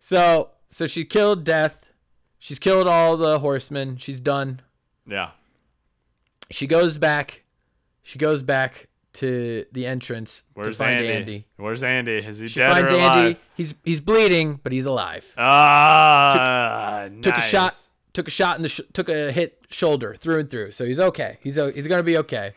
[0.00, 1.92] So so she killed death.
[2.38, 3.96] She's killed all the horsemen.
[3.96, 4.60] She's done.
[5.06, 5.30] Yeah.
[6.50, 7.44] She goes back.
[8.02, 11.12] She goes back to the entrance Where's to find Andy?
[11.12, 11.46] Andy.
[11.56, 12.18] Where's Andy?
[12.18, 13.16] Is he She dead finds or alive?
[13.18, 13.40] Andy.
[13.54, 15.32] He's he's bleeding, but he's alive.
[15.38, 17.85] Ah, took a shot
[18.16, 20.98] took a shot in the sh- took a hit shoulder through and through so he's
[20.98, 22.52] okay he's o- he's gonna be okay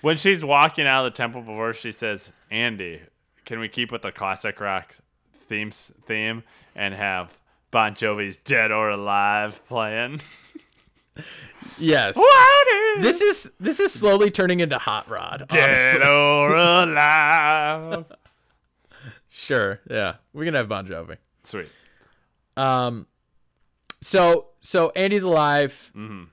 [0.00, 3.00] When she's walking out of the temple before she says, "Andy,
[3.44, 4.96] can we keep with the classic rock
[5.48, 6.42] themes theme
[6.74, 7.38] and have
[7.70, 10.20] Bon Jovi's "Dead or Alive" playing?"
[11.78, 12.18] yes
[13.00, 16.10] this is this is slowly turning into hot rod dead honestly.
[16.10, 18.04] or alive?
[19.28, 21.68] sure yeah we can have bon jovi Sweet.
[22.56, 23.06] um
[24.02, 26.26] so so andy's alive Mhm.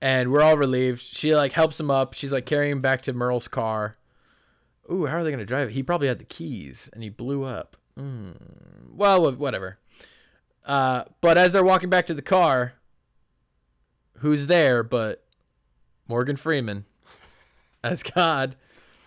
[0.00, 3.12] and we're all relieved she like helps him up she's like carrying him back to
[3.12, 3.96] merle's car
[4.92, 7.42] Ooh, how are they gonna drive it he probably had the keys and he blew
[7.44, 8.34] up mm.
[8.94, 9.78] well whatever
[10.64, 12.74] uh but as they're walking back to the car
[14.18, 15.24] who's there but
[16.08, 16.84] Morgan Freeman
[17.82, 18.54] as God.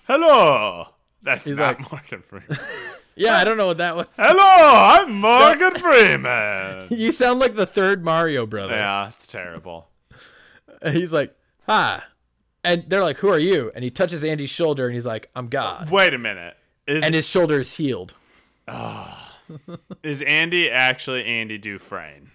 [0.05, 0.87] Hello.
[1.21, 2.49] That's He's not like- Morgan Freeman.
[3.19, 4.05] Yeah, I don't know what that was.
[4.15, 6.87] Hello, I'm Morgan Freeman.
[6.97, 8.75] You sound like the third Mario brother.
[8.75, 9.89] yeah, it's terrible.
[10.81, 11.35] And he's like,
[11.67, 12.01] "Hi,"
[12.63, 15.49] and they're like, "Who are you?" And he touches Andy's shoulder, and he's like, "I'm
[15.49, 16.55] God." Wait a minute.
[16.87, 18.13] Is And his shoulder is healed.
[18.67, 19.35] Ah.
[20.03, 22.31] is Andy actually Andy Dufresne?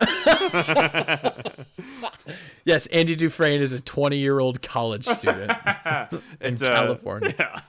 [2.64, 5.50] Yes, Andy Dufresne is a 20 year old college student
[6.42, 7.60] in a- California Yeah.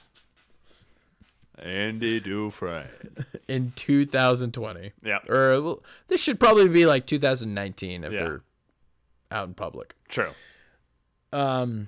[1.62, 2.88] Andy Dufresne.
[3.48, 4.92] in 2020.
[5.04, 5.20] Yeah.
[5.28, 8.20] Or well, this should probably be like 2019 if Yeah.
[8.20, 8.42] they're
[9.32, 9.94] out in public.
[10.08, 10.32] True.
[11.32, 11.88] Um,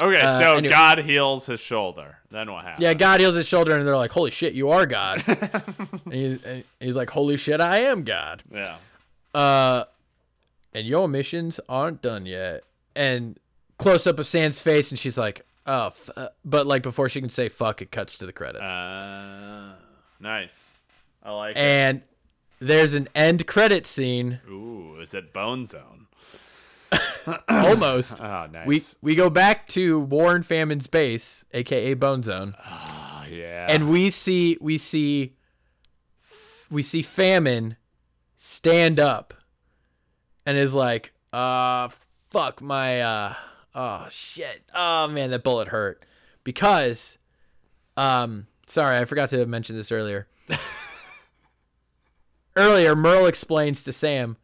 [0.00, 0.70] Okay, Uh, so anyway.
[0.72, 2.18] God heals his shoulder.
[2.30, 2.82] Then what happens?
[2.84, 6.38] yeah, God heals his shoulder, and they're like, "Holy shit, you are God!" and, he's,
[6.44, 8.76] and he's like, "Holy shit, I am God." Yeah.
[9.34, 9.84] Uh,
[10.72, 12.62] and your missions aren't done yet.
[12.94, 13.40] And
[13.78, 16.10] close up of Sam's face, and she's like, "Oh," f-.
[16.16, 18.68] uh," but like before she can say "fuck," it cuts to the credits.
[18.68, 19.74] Uh,
[20.18, 20.72] nice.
[21.22, 21.60] I like it.
[21.60, 22.02] and
[22.60, 26.06] there's an end credit scene Ooh, is it Bone Zone?
[27.48, 28.66] almost Oh, nice.
[28.66, 33.66] we we go back to War and Famine's base aka Bone Zone oh, yeah.
[33.68, 35.34] and we see we see
[36.70, 37.76] we see Famine
[38.36, 39.34] stand up
[40.46, 41.88] and is like uh
[42.30, 43.34] fuck my uh
[43.74, 46.04] oh shit oh man that bullet hurt
[46.44, 47.18] because
[47.96, 50.26] um sorry I forgot to mention this earlier
[52.56, 54.36] earlier Merle explains to Sam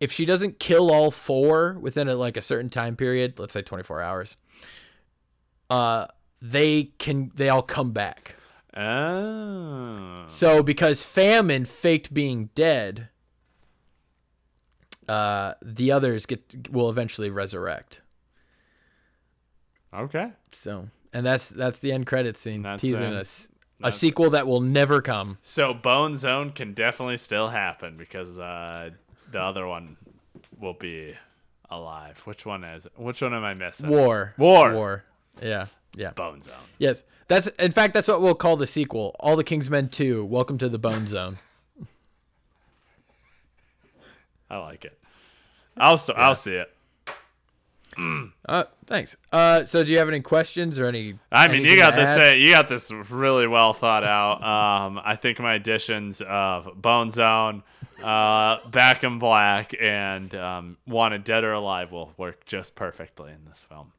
[0.00, 3.62] if she doesn't kill all four within a, like a certain time period let's say
[3.62, 4.36] 24 hours
[5.70, 6.06] uh
[6.42, 8.36] they can they all come back
[8.76, 10.24] oh.
[10.26, 13.08] so because famine faked being dead,
[15.08, 18.00] uh, the others get will eventually resurrect.
[19.94, 20.30] Okay.
[20.52, 24.46] So and that's that's the end credit scene That's, teasing us a that's- sequel that
[24.46, 25.38] will never come.
[25.42, 28.90] So Bone Zone can definitely still happen because uh,
[29.30, 29.96] the other one
[30.58, 31.14] will be
[31.70, 32.20] alive.
[32.24, 32.92] Which one is it?
[32.96, 33.88] Which one am I missing?
[33.90, 34.74] War, War.
[34.74, 35.04] war.
[35.42, 35.66] Yeah,
[35.96, 36.10] yeah.
[36.10, 36.54] Bone Zone.
[36.78, 39.14] Yes, that's in fact that's what we'll call the sequel.
[39.20, 40.24] All the King's Men Two.
[40.24, 41.38] Welcome to the Bone Zone.
[44.50, 44.98] I like it.
[45.76, 46.73] I'll so, I'll see it.
[48.46, 49.16] Uh, thanks.
[49.32, 51.18] Uh, so do you have any questions or any?
[51.32, 52.08] I mean, you got this.
[52.08, 52.38] add?
[52.38, 54.42] You got this really well thought out.
[54.42, 57.62] Um, I think my additions of Bone Zone,
[58.02, 63.44] uh, Back in Black, and um, Wanted Dead or Alive will work just perfectly in
[63.48, 63.92] this film.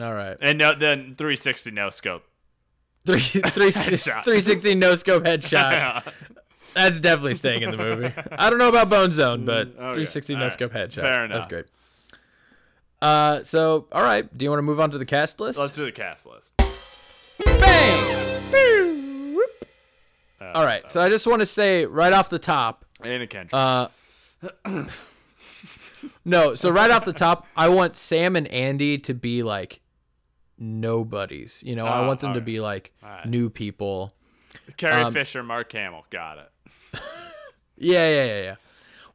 [0.00, 0.36] All right.
[0.40, 2.24] And no, then 360 no scope.
[3.06, 6.12] Three, three, 360 no scope headshot.
[6.74, 8.12] That's definitely staying in the movie.
[8.32, 11.02] I don't know about Bone Zone, but 360 no scope headshot.
[11.02, 11.36] Fair enough.
[11.36, 11.64] That's great.
[13.02, 14.36] Uh, so all right.
[14.36, 15.58] Do you want to move on to the cast list?
[15.58, 16.52] Let's do the cast list.
[17.44, 19.36] Bang!
[20.40, 20.90] Uh, All right.
[20.90, 22.84] So I just want to say right off the top.
[23.02, 23.52] Anna Kendrick.
[23.54, 23.88] Uh,
[26.24, 26.54] no.
[26.54, 29.80] So right off the top, I want Sam and Andy to be like
[30.58, 31.62] nobodies.
[31.64, 33.26] You know, I Oh, want them to be like Alright.
[33.26, 34.14] new people.
[34.76, 36.04] Carrie um, Fisher, Mark Hamill.
[36.10, 36.50] Got it.
[37.82, 38.54] Yeah, yeah, yeah, yeah.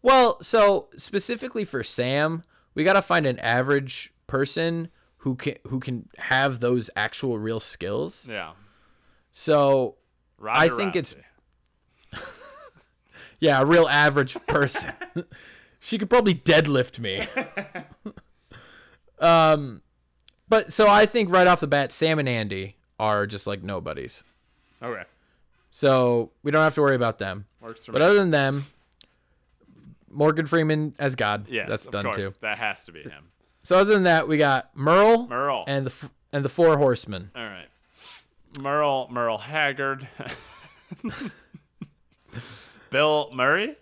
[0.02, 2.42] Well, so specifically for Sam,
[2.76, 7.60] we got to find an average person who can who can have those actual real
[7.60, 8.28] skills.
[8.30, 8.52] Yeah.
[9.32, 9.96] So,
[10.48, 11.16] I think it's-
[13.40, 14.94] yeah, a real average person.
[15.80, 17.28] she could probably deadlift me.
[19.20, 19.82] um
[20.48, 24.24] but so I think right off the bat Sam and Andy are just like nobodies.
[24.82, 25.04] Okay.
[25.72, 27.48] So, we don't have to worry about them.
[27.60, 28.06] Works for But me.
[28.06, 28.68] other than them,
[30.16, 31.48] Morgan Freeman as God.
[31.50, 32.16] yes, that's of done course.
[32.18, 32.30] too.
[32.42, 33.26] That has to be him.
[33.62, 35.64] So other than that, we got Merle, Merle.
[35.68, 37.32] and the and the four horsemen.
[37.36, 37.68] All right.
[38.60, 40.08] Merle Merle Haggard.
[42.90, 43.76] Bill Murray?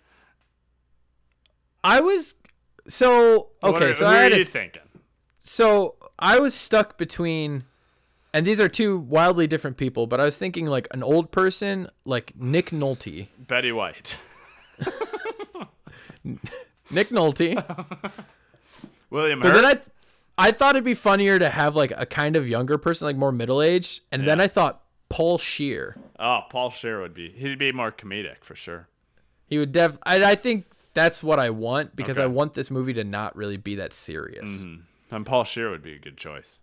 [1.83, 2.35] I was
[2.87, 3.89] so What okay.
[3.89, 4.81] are- so who I are had a, you thinking?
[5.37, 7.65] so I was stuck between,
[8.33, 10.07] and these are two wildly different people.
[10.07, 13.27] But I was thinking like an old person, like Nick Nolte.
[13.37, 14.17] Betty White.
[16.91, 17.55] Nick Nolte.
[19.09, 19.53] William Hurt.
[19.53, 19.65] but then
[20.37, 23.15] I, I thought it'd be funnier to have like a kind of younger person, like
[23.15, 24.01] more middle aged.
[24.11, 25.95] And then I thought Paul Scheer.
[26.19, 27.29] oh, Paul Scheer would be.
[27.29, 28.87] He'd be more comedic for sure.
[29.45, 29.97] He would def.
[30.03, 33.57] I, I think that's what I want because I want this movie to not really
[33.57, 34.65] be that serious.
[35.11, 36.59] And Paul Scheer would be a good choice.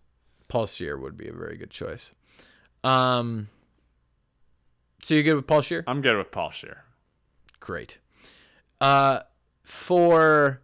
[0.49, 2.13] Paul Scheer would be a very good choice.
[2.83, 3.49] Um,
[5.03, 5.85] so you're good with Paul Scheer?
[5.87, 6.83] I'm good with Paul Scheer.
[7.61, 7.99] Great.
[8.81, 9.21] Uh,
[9.71, 10.61] for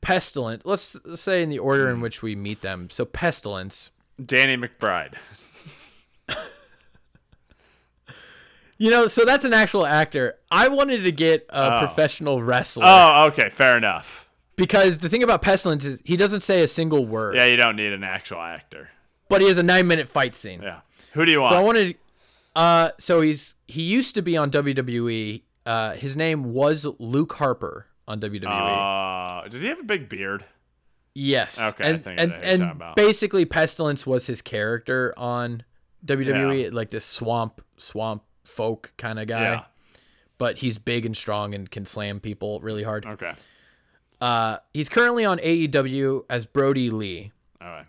[0.00, 2.88] Pestilence, let's say in the order in which we meet them.
[2.90, 3.90] So Pestilence,
[4.24, 5.14] Danny McBride.
[8.78, 10.38] you know, so that's an actual actor.
[10.50, 11.78] I wanted to get a Oh.
[11.80, 14.28] professional wrestler Oh, okay, fair enough.
[14.56, 17.76] because the thing about Pestilence is he doesn't say a single word, Yeah, you don't
[17.76, 18.88] need an actual actor.
[19.28, 20.62] but he has a nine minute fight scene.
[20.62, 20.80] Yeah.
[21.12, 21.52] Who do you want?
[21.52, 21.96] So I wanted,
[22.56, 25.42] uh, so he's he used to be on WWE.
[25.66, 28.46] Uh, his name was Luke Harper on WWE.
[29.44, 30.44] uh, does he have a big beard?
[31.14, 31.60] yes.
[31.60, 35.64] okay, And and know who you're and basically Pestilence was his character on
[36.06, 39.42] WWE, like this swamp swamp folk kind of guy.
[39.42, 39.64] Yeah.
[40.38, 43.04] But he's big and strong and can slam people really hard.
[43.04, 43.32] Okay.
[44.20, 47.86] Uh, he's currently on AEW as Brodie Lee All right.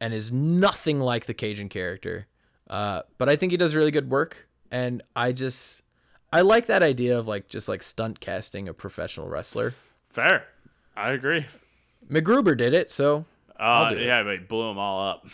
[0.00, 2.26] and is nothing like the Cajun character.
[2.68, 5.82] Uh, but I think he does really good work, and I just
[6.32, 9.74] I like that idea of like just like stunt casting a professional wrestler.
[10.10, 10.46] Fair.
[10.96, 11.46] I agree.
[12.10, 13.24] MacGruber did it, so
[13.58, 15.26] Uh, yeah, but he blew them all up.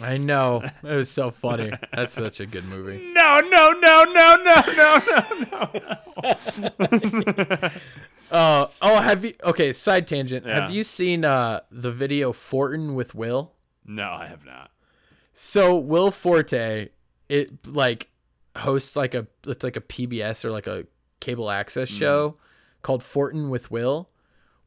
[0.00, 1.72] I know it was so funny.
[1.92, 3.12] That's such a good movie.
[3.12, 5.00] no, no, no, no, no,
[5.52, 5.70] no,
[7.60, 7.70] no.
[8.30, 9.32] Uh, oh, have you?
[9.44, 10.44] Okay, side tangent.
[10.44, 10.62] Yeah.
[10.62, 13.52] Have you seen uh the video Fortin with Will?
[13.86, 14.70] No, I have not.
[15.34, 16.88] So Will Forte,
[17.28, 18.08] it like
[18.56, 20.86] hosts like a it's like a PBS or like a
[21.20, 22.36] cable access show
[22.82, 24.08] called Fortin with Will,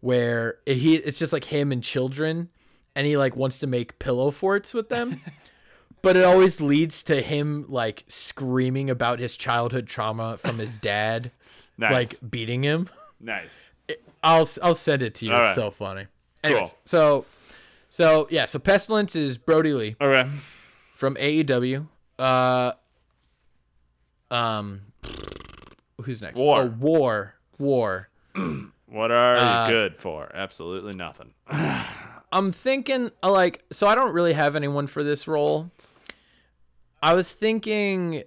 [0.01, 2.49] where he it's just like him and children,
[2.95, 5.21] and he like wants to make pillow forts with them.
[6.03, 11.31] But it always leads to him like screaming about his childhood trauma from his dad,
[11.77, 11.91] Nice.
[12.21, 12.87] like beating him.
[13.19, 13.71] nice.
[14.23, 15.33] I'll I'll send it to you.
[15.33, 16.05] All It's so funny.
[16.43, 16.77] Anyways, Cool.
[16.85, 17.25] so
[17.89, 20.29] so yeah, so Pestilence is Brodie Lee Okay.
[20.93, 21.87] from AEW.
[22.19, 22.73] Uh,
[24.31, 24.81] um,
[26.01, 26.39] who's next?
[26.39, 26.61] War.
[26.61, 27.35] Oh, War.
[27.57, 28.09] War.
[28.89, 30.31] What are Uh, you good for?
[30.33, 31.33] Absolutely nothing.
[32.31, 33.85] I'm thinking uh, like so.
[33.85, 35.71] I don't really have anyone for this role.
[37.03, 38.23] I was thinking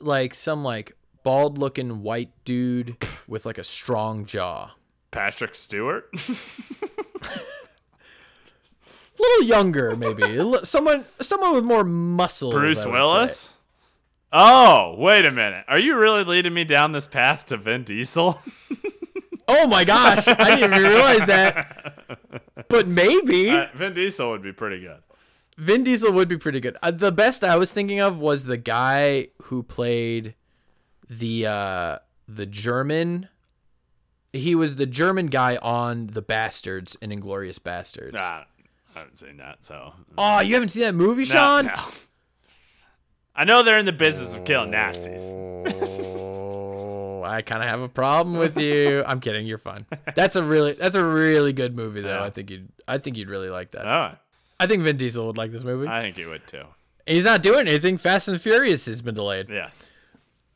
[0.00, 2.96] like some like bald looking white dude
[3.28, 4.72] with like a strong jaw.
[5.12, 6.10] Patrick Stewart?
[6.12, 6.18] A
[9.18, 10.40] little younger, maybe.
[10.64, 12.50] Someone, someone with more muscle.
[12.50, 13.50] Bruce Willis?
[14.32, 15.64] Oh, wait a minute.
[15.68, 18.40] Are you really leading me down this path to Vin Diesel?
[19.48, 22.68] Oh my gosh, I didn't even realize that.
[22.68, 24.98] But maybe Uh, Vin Diesel would be pretty good.
[25.58, 26.76] Vin Diesel would be pretty good.
[26.82, 30.36] Uh, the best I was thinking of was the guy who played
[31.10, 33.28] the uh, the German.
[34.32, 38.12] He was the German guy on the Bastards in Inglourious Basterds.
[38.14, 38.44] Nah,
[38.94, 39.92] I haven't seen that, so.
[40.16, 41.66] Oh, you haven't seen that movie, No, Sean?
[41.66, 41.84] no.
[43.34, 45.22] I know they're in the business of killing Nazis.
[45.22, 49.02] Oh, I kind of have a problem with you.
[49.06, 49.46] I'm kidding.
[49.46, 49.86] You're fine.
[50.14, 52.18] That's a really that's a really good movie though.
[52.18, 52.24] Yeah.
[52.24, 53.86] I think you'd I think you'd really like that.
[53.86, 54.16] Oh,
[54.60, 55.88] I think Vin Diesel would like this movie.
[55.88, 56.64] I think he would too.
[57.06, 57.96] He's not doing anything.
[57.96, 59.48] Fast and Furious has been delayed.
[59.48, 59.90] Yes.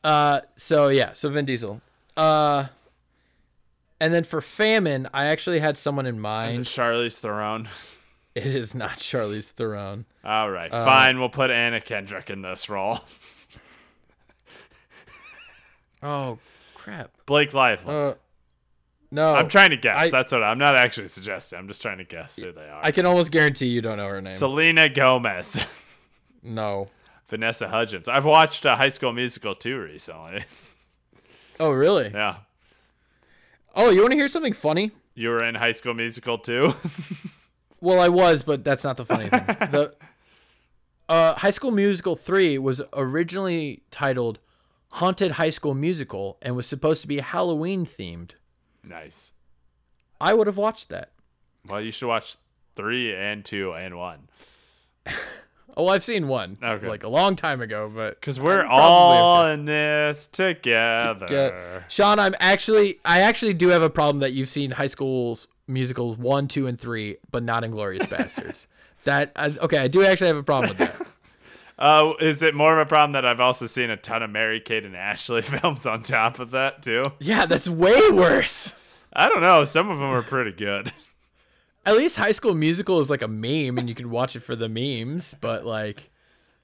[0.03, 1.81] Uh, so yeah, so Vin Diesel.
[2.15, 2.67] Uh,
[3.99, 6.53] and then for Famine, I actually had someone in mind.
[6.53, 6.63] Is it.
[6.65, 7.67] Charlize Theron?
[8.35, 10.05] It is not Charlize Theron.
[10.27, 11.19] All right, Uh, fine.
[11.19, 12.99] We'll put Anna Kendrick in this role.
[16.03, 16.37] Oh
[16.75, 17.11] crap.
[17.25, 17.93] Blake Lively.
[17.93, 18.13] Uh,
[19.09, 19.35] no.
[19.35, 19.97] I'm trying to guess.
[19.97, 21.57] I- That's what I'm not actually suggesting.
[21.57, 22.81] I'm just trying to guess who they are.
[22.83, 24.33] I can almost guarantee you don't know her name.
[24.33, 25.59] Selena Gomez,
[26.43, 26.89] no.
[27.27, 28.07] Vanessa Hudgens.
[28.07, 30.45] I've watched a High School Musical 2 recently.
[31.59, 32.11] Oh really?
[32.13, 32.35] yeah.
[33.75, 34.91] Oh, you want to hear something funny?
[35.15, 36.75] You were in High School Musical 2?
[37.81, 39.43] Well, I was, but that's not the funny thing.
[39.47, 39.95] the
[41.09, 44.39] uh, High School Musical 3 was originally titled
[44.93, 48.35] Haunted High School Musical and was supposed to be Halloween themed.
[48.83, 49.33] nice.
[50.19, 51.11] I would have watched that.
[51.67, 52.37] Well, you should watch
[52.75, 54.29] 3 and 2 and 1.
[55.79, 56.87] Oh, I've seen one Okay.
[56.87, 61.27] like a long time ago, but Because we're all in this together.
[61.29, 61.83] Yeah.
[61.87, 66.17] Sean, I'm actually I actually do have a problem that you've seen High School's musicals
[66.17, 68.65] one, two, and three, but not Inglourious Basterds.
[69.07, 71.07] That I, okay, I do actually have a problem with that.
[71.79, 74.59] Uh, is it more of a problem that I've also seen a ton of Mary
[74.59, 77.03] Kate and Ashley films on top of that too?
[77.19, 78.73] Yeah, that's way worse.
[79.13, 79.63] I don't know.
[79.63, 80.91] Some of them are pretty good.
[81.85, 84.55] At least High School Musical is like a meme, and you can watch it for
[84.55, 85.35] the memes.
[85.39, 86.09] But like,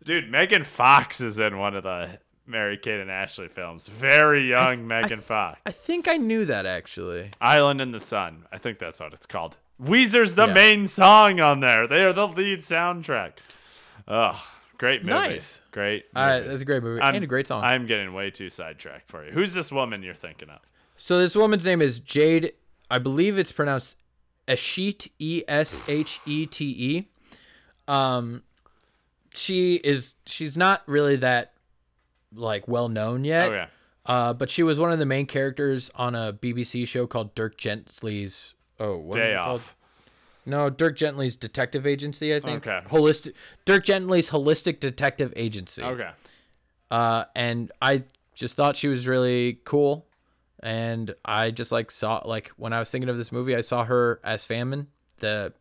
[0.04, 2.18] Dude, Megan Fox is in one of the
[2.48, 3.88] Mary Kate and Ashley films.
[3.88, 5.60] Very young Megan Fox.
[5.68, 7.30] I think I knew that actually.
[7.40, 8.46] Island in the Sun.
[8.52, 9.58] I think that's what it's called.
[9.82, 10.54] Weezer's the Yeah.
[10.54, 11.88] main song on there.
[11.88, 13.34] They are the lead soundtrack.
[14.08, 14.42] Oh,
[14.78, 15.14] great movie.
[15.14, 15.62] Nice.
[15.72, 16.06] Great.
[16.16, 16.50] All right, movie.
[16.50, 17.64] that's a great movie I'm- and a great song.
[17.64, 19.32] I'm getting way too sidetracked for you.
[19.32, 20.60] Who's this woman you're thinking of?
[20.98, 22.54] So this woman's name is Jade.
[22.90, 23.98] I believe it's pronounced
[24.48, 27.08] Eshete, E S H E T E.
[27.88, 28.44] Um,
[29.34, 30.16] she is.
[30.26, 31.54] She's not really that
[32.34, 33.48] like well known yet.
[33.48, 33.66] Okay.
[34.06, 37.58] Uh, but she was one of the main characters on a BBC show called Dirk
[37.58, 38.54] Gently's.
[38.80, 39.76] Oh, what Day off.
[40.46, 42.36] No, Dirk Gently's Detective Agency.
[42.36, 42.68] I think.
[42.68, 42.86] Okay.
[42.90, 43.34] Holistic.
[43.66, 45.82] Dirk Gently's Holistic Detective Agency.
[45.84, 46.10] Okay.
[46.92, 48.04] Uh, and I
[48.36, 50.06] just thought she was really cool,
[50.62, 53.86] and I just like saw like when I was thinking of this movie, I saw
[53.86, 54.88] her as Famine,
[55.20, 55.54] the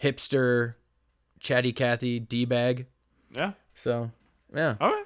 [0.00, 0.74] hipster,
[1.40, 2.86] chatty Cathy d bag.
[3.34, 3.52] Yeah.
[3.74, 4.10] So
[4.54, 4.76] yeah.
[4.80, 5.02] Okay.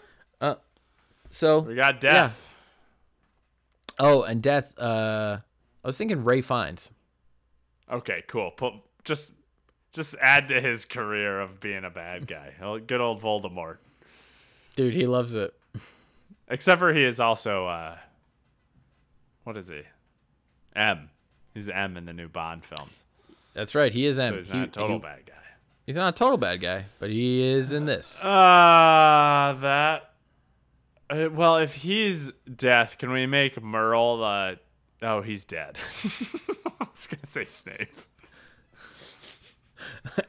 [1.31, 2.48] So We got Death.
[3.98, 4.78] oh, and death.
[4.78, 5.39] Uh,
[5.85, 6.90] I was thinking Ray Fiennes.
[7.90, 8.50] Okay, cool.
[8.50, 9.32] Put just
[9.92, 12.52] just add to his career of being a bad guy.
[12.86, 13.78] Good old Voldemort.
[14.74, 15.54] Dude, he loves it.
[16.48, 17.96] Except for he is also uh
[19.44, 19.82] what is he?
[20.74, 21.10] M.
[21.54, 23.06] He's M in the new Bond films.
[23.54, 23.92] That's right.
[23.92, 24.32] He is M.
[24.34, 25.32] So he's He- not a total he- bad guy.
[25.86, 28.22] He's not a total bad guy, but he is in this.
[28.24, 30.10] Uh that
[31.08, 34.58] uh, well, if he's death, can we make Merle the
[35.02, 35.77] Oh, he's dead.
[36.05, 37.89] I was gonna say Snape.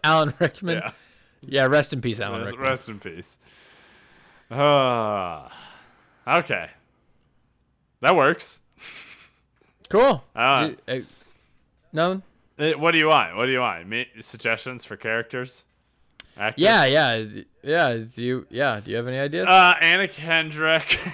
[0.04, 0.78] Alan Rickman.
[0.78, 0.92] Yeah.
[1.42, 2.70] Yeah, rest in peace, Alan Rest, Rickman.
[2.70, 3.40] rest in peace.
[4.52, 5.48] Uh,
[6.28, 6.70] okay.
[8.02, 8.62] That works.
[9.90, 10.24] Cool.
[10.36, 10.72] Ah.
[10.88, 11.00] Uh?
[11.98, 13.36] Uh, What do you want?
[13.38, 13.88] What do you want?
[13.88, 15.64] Me- suggestions for characters?
[16.38, 16.62] Actors?
[16.64, 17.24] Yeah, yeah,
[17.64, 17.98] yeah.
[18.14, 18.46] Do you?
[18.50, 18.80] Yeah.
[18.84, 19.48] Do you have any ideas?
[19.48, 21.00] Uh, Anna Kendrick.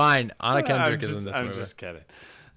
[0.00, 0.32] Fine.
[0.40, 1.58] Anna Kendrick I'm is just, in this I'm movie.
[1.58, 2.02] just kidding.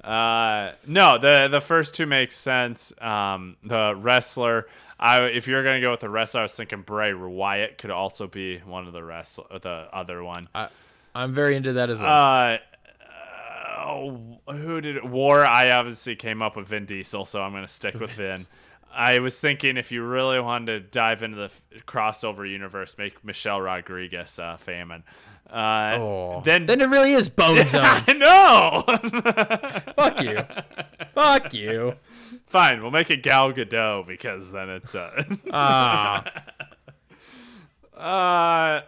[0.03, 2.94] Uh, no, the the first two make sense.
[3.02, 4.68] Um, the wrestler.
[4.99, 8.28] I if you're gonna go with the wrestler, I was thinking Bray Wyatt could also
[8.28, 9.60] be one of the wrestler.
[9.60, 10.48] The other one.
[10.56, 10.70] I,
[11.15, 12.10] I'm very into that as well.
[12.10, 12.57] Uh,
[13.86, 15.06] oh, who did it?
[15.06, 15.45] War?
[15.45, 18.48] I obviously came up with Vin Diesel, so I'm going to stick with Vin.
[18.95, 23.24] I was thinking if you really wanted to dive into the f- crossover universe, make
[23.26, 25.03] Michelle Rodriguez uh, famine.
[25.49, 26.41] Uh, oh.
[26.45, 27.82] then then it really is Bone Zone.
[27.84, 28.84] I know.
[29.95, 30.40] Fuck you.
[31.14, 31.95] Fuck you.
[32.48, 36.24] Fine, we'll make it Gal Gadot because then it's uh, Ah.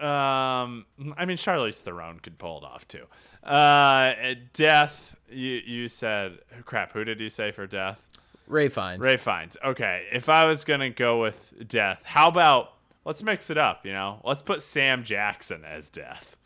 [0.00, 0.86] uh um
[1.16, 3.04] I mean Charlize Theron could pull it off too.
[3.42, 4.14] Uh
[4.54, 8.06] death you you said crap, who did you say for death?
[8.50, 9.00] Ray Fiennes.
[9.00, 9.56] Ray Fiennes.
[9.64, 12.74] Okay, if I was going to go with death, how about
[13.04, 14.20] let's mix it up, you know?
[14.24, 16.36] Let's put Sam Jackson as death.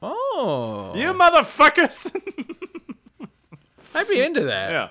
[0.00, 0.92] Oh.
[0.96, 2.14] You motherfuckers.
[3.94, 4.70] I'd be into that.
[4.70, 4.88] yeah.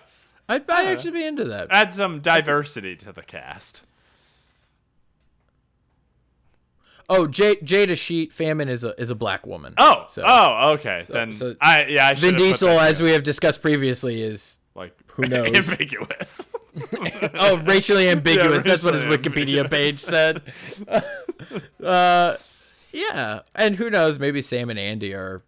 [0.50, 0.84] I'd, I'd uh-huh.
[0.86, 1.68] actually be into that.
[1.72, 3.84] Add some diversity to the cast.
[7.10, 9.74] Oh, J- Jade Eshete Famine is a is a black woman.
[9.78, 11.06] Oh, So- oh, okay.
[11.08, 15.24] then so I yeah, I Vin Diesel, as we have discussed previously, is like Who
[15.28, 15.48] knows?
[15.54, 16.48] ambiguous.
[17.34, 18.62] oh racially ambiguous.
[18.64, 19.70] That's what his Wikipedia ambiguous.
[19.70, 20.42] page said.
[21.84, 22.38] uh,
[22.94, 24.20] yeah, and who knows?
[24.20, 25.42] Maybe Sam and Andy are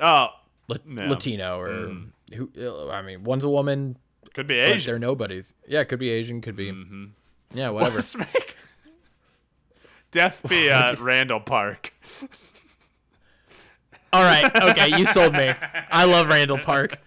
[0.00, 0.28] oh,
[0.68, 1.06] La- No.
[1.06, 1.92] Latino or
[2.32, 2.50] who?
[2.58, 3.96] uh, I mean, one's a woman,
[4.34, 4.92] could be Asian.
[4.92, 5.54] they're nobodies.
[5.66, 6.72] Yeah, could be Asian, could be.
[7.54, 8.02] Yeah, whatever.
[8.18, 8.56] Make
[10.12, 11.92] Death be uh, Randall Park.
[14.12, 15.52] All right, okay, you sold me.
[15.90, 16.98] I love Randall Park.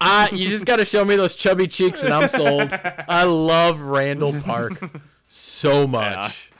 [0.00, 2.72] I, you just got to show me those chubby cheeks and I'm sold.
[2.72, 4.80] I love Randall Park
[5.26, 6.50] so much.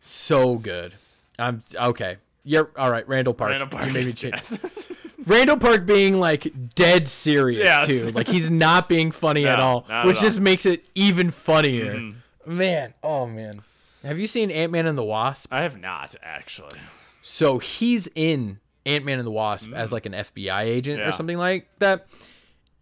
[0.00, 0.94] So good.
[1.38, 2.16] I'm okay.
[2.44, 3.50] You're all right, Randall Park.
[3.50, 4.40] Randall Park you made me change.
[5.26, 7.86] Randall Park being like dead serious Yes.
[7.86, 8.10] too.
[8.10, 10.42] Like he's not being funny at all, which at just all.
[10.42, 11.94] makes it even funnier.
[11.94, 12.56] Mm-hmm.
[12.56, 13.62] Man, oh man.
[14.02, 15.52] Have you seen Ant-Man and the Wasp?
[15.52, 16.80] I have not actually.
[17.22, 21.02] So he's in Ant Man and the Wasp as like an FBI agent Mm.
[21.02, 21.08] Yeah.
[21.08, 22.08] or something like that.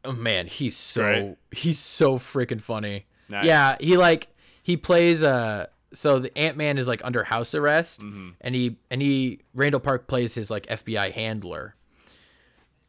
[0.04, 1.36] Oh man, he's so Great.
[1.52, 3.06] he's so freaking funny.
[3.28, 3.44] Nice.
[3.46, 4.28] Yeah, he like
[4.62, 8.28] he plays uh so the Ant Man is like under house arrest Mm-hmm.
[8.40, 11.74] and he and he Randall Park plays his like FBI handler.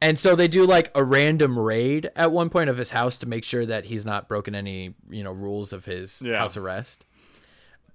[0.04, 3.28] And so they do like a random raid at one point of his house to
[3.28, 6.40] make sure that he's not broken any, you know, rules of his Yeah.
[6.40, 7.06] house arrest.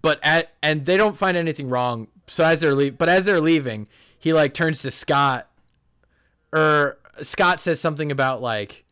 [0.03, 2.07] But at and they don't find anything wrong.
[2.29, 3.89] So as they're leave, but as they're leaving,
[4.19, 5.49] he like turns to Scott,
[6.53, 8.85] or Scott says something about like,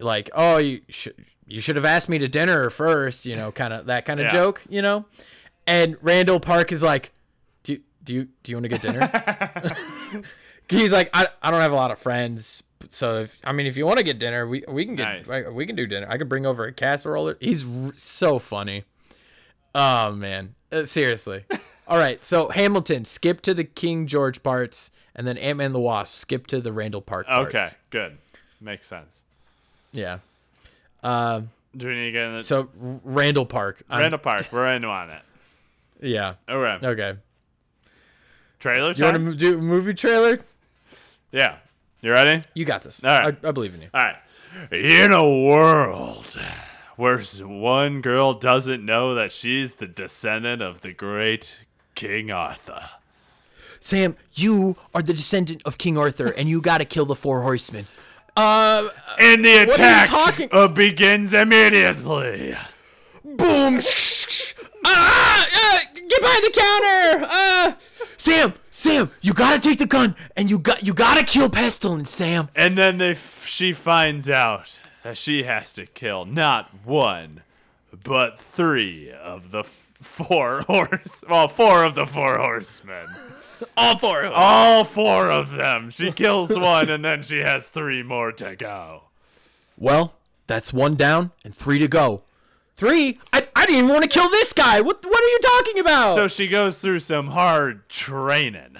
[0.00, 1.14] like oh you should
[1.46, 4.24] you should have asked me to dinner first, you know, kind of that kind of
[4.26, 4.32] Yeah.
[4.32, 5.04] joke, you know.
[5.66, 7.12] And Randall Park is like,
[7.64, 9.10] do you, do you do you want to get dinner?
[10.68, 13.76] He's like, I, I don't have a lot of friends, so if I mean if
[13.76, 15.46] you want to get dinner, we we can get Nice.
[15.52, 16.06] we can do dinner.
[16.08, 17.34] I can bring over a casserole.
[17.40, 18.84] He's r- so funny.
[19.74, 21.44] Oh man, Uh, seriously.
[21.88, 25.80] All right, so Hamilton, skip to the King George parts, and then Ant Man the
[25.80, 27.48] Wasp, skip to the Randall Park parts.
[27.48, 28.18] Okay, good.
[28.60, 29.24] Makes sense.
[29.92, 30.18] Yeah.
[31.02, 31.50] Um.
[31.76, 33.82] Do we need to get in the So Randall Park.
[33.88, 34.48] I'm- Randall Park?
[34.52, 35.22] We're in on it.
[36.02, 36.34] Yeah.
[36.48, 36.86] Okay.
[36.88, 37.18] Okay.
[38.58, 39.26] Trailer Do you want time.
[39.30, 40.40] to do a movie trailer?
[41.32, 41.56] yeah.
[42.02, 42.42] You ready?
[42.54, 43.04] You got this.
[43.04, 43.36] All right.
[43.44, 43.88] I, I believe in you.
[43.92, 44.16] All right.
[44.72, 46.34] In a world
[46.96, 51.64] where s- one girl doesn't know that she's the descendant of the great
[51.94, 52.88] King Arthur.
[53.80, 57.42] Sam, you are the descendant of King Arthur, and you got to kill the four
[57.42, 57.86] horsemen.
[58.36, 58.88] Uh,
[59.18, 62.56] And the What are you attack talking- uh, begins immediately.
[63.24, 63.80] boom!
[64.84, 67.26] ah, uh, get behind the counter!
[67.30, 67.72] Uh,
[68.16, 72.48] Sam, Sam, you gotta take the gun and you got you gotta kill Pestilence, Sam.
[72.54, 77.42] And then they f- she finds out that she has to kill not one,
[78.04, 81.22] but three of the f- four horse.
[81.28, 83.06] Well, four of the four horsemen.
[83.76, 84.32] All four of them.
[84.34, 85.90] All four of them.
[85.90, 89.04] She kills one, and then she has three more to go.
[89.76, 90.14] Well,
[90.46, 92.22] that's one down and three to go.
[92.76, 93.18] Three?
[93.32, 94.80] I, I didn't even want to kill this guy.
[94.80, 96.14] What what are you talking about?
[96.14, 98.76] So she goes through some hard training.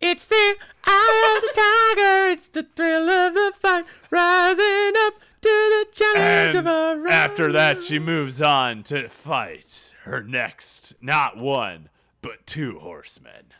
[0.00, 2.32] it's the eye of the tiger.
[2.32, 7.12] It's the thrill of the fight, rising up to the challenge of And a rival.
[7.12, 11.88] after that, she moves on to fight her next, not one,
[12.24, 13.52] but two horsemen.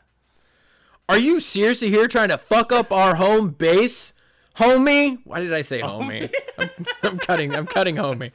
[1.06, 4.14] Are you seriously here trying to fuck up our home base,
[4.56, 5.18] homie?
[5.24, 6.32] Why did I say oh, homie?
[6.58, 6.70] I'm,
[7.02, 7.54] I'm cutting.
[7.54, 8.32] I'm cutting homie.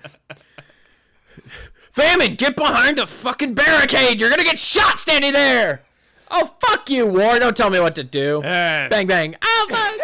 [1.92, 4.20] Famine, get behind the fucking barricade.
[4.20, 5.82] You're gonna get shot standing there.
[6.30, 7.40] Oh fuck you, War.
[7.40, 8.44] Don't tell me what to do.
[8.44, 9.36] And, Bang bang.
[9.42, 9.98] Oh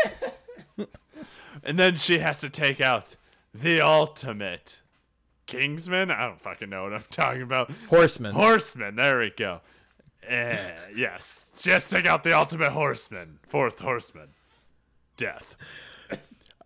[0.77, 0.87] fuck.
[1.63, 3.15] and then she has to take out
[3.53, 4.81] the ultimate
[5.45, 6.09] Kingsman.
[6.09, 7.69] I don't fucking know what I'm talking about.
[7.89, 8.33] Horseman.
[8.33, 8.95] Horseman.
[8.95, 9.61] There we go.
[10.27, 13.39] Eh, yes, just take out the ultimate horseman.
[13.47, 14.29] Fourth horseman.
[15.17, 15.55] Death.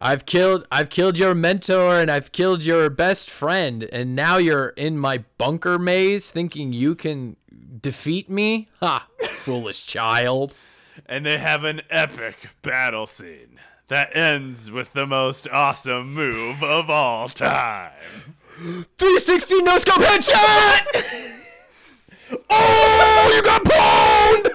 [0.02, 4.70] I've killed I've killed your mentor and I've killed your best friend and now you're
[4.70, 7.36] in my bunker maze thinking you can
[7.82, 8.70] defeat me?
[8.80, 10.56] Ha, foolish child.
[11.06, 16.90] And they have an epic battle scene that ends with the most awesome move of
[16.90, 17.92] all time.
[18.98, 21.36] 360 no scope headshot!
[22.50, 24.48] oh, you got boned!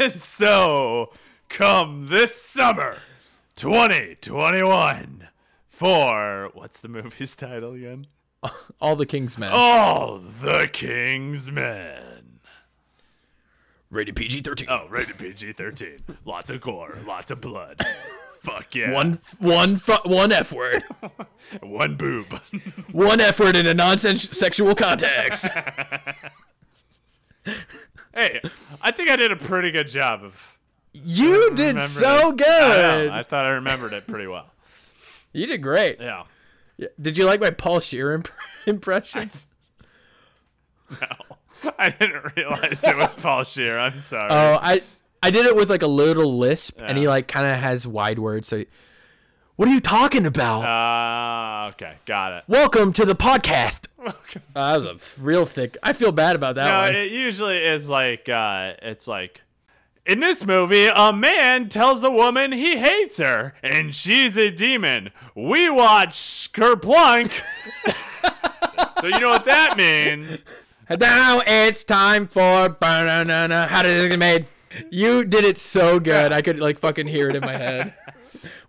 [0.00, 1.12] And so,
[1.48, 2.96] come this summer,
[3.56, 5.28] 2021,
[5.68, 8.06] for what's the movie's title again?
[8.80, 9.50] All the king's men.
[9.52, 12.40] All the King's Men.
[13.90, 14.66] Rated PG-13.
[14.68, 15.98] Oh, rated PG 13.
[16.24, 17.80] Lots of gore, lots of blood.
[18.42, 18.90] Fuck yeah.
[18.92, 20.82] One one fu- one F word.
[21.60, 22.40] One boob.
[22.92, 25.44] one F word in a non-sexual context.
[28.14, 28.40] hey,
[28.80, 30.40] I think I did a pretty good job of.
[30.94, 32.36] You did so it.
[32.38, 33.10] good.
[33.10, 34.46] I, I thought I remembered it pretty well.
[35.32, 35.98] you did great.
[36.00, 36.24] Yeah.
[37.00, 38.28] Did you like my Paul Scheer imp-
[38.66, 39.30] impression?
[40.90, 41.06] No.
[41.78, 43.78] I didn't realize it was Paul Scheer.
[43.78, 44.30] I'm sorry.
[44.32, 44.82] Oh, I
[45.22, 48.18] I did it with like a little lisp, and he like kind of has wide
[48.18, 48.48] words.
[48.48, 48.64] So,
[49.56, 50.64] what are you talking about?
[50.66, 51.94] Ah, okay.
[52.06, 52.44] Got it.
[52.48, 53.86] Welcome to the podcast.
[54.56, 55.76] Uh, that was a real thick.
[55.80, 56.94] I feel bad about that No, one.
[56.96, 59.40] it usually is like uh it's like
[60.04, 65.10] in this movie, a man tells a woman he hates her, and she's a demon.
[65.36, 66.16] We watch
[66.52, 67.30] Kerplunk.
[69.00, 70.42] so you know what that means.
[70.90, 73.68] now it's time for banana.
[73.68, 74.46] How did it get made?
[74.90, 76.32] You did it so good.
[76.32, 77.94] I could like fucking hear it in my head.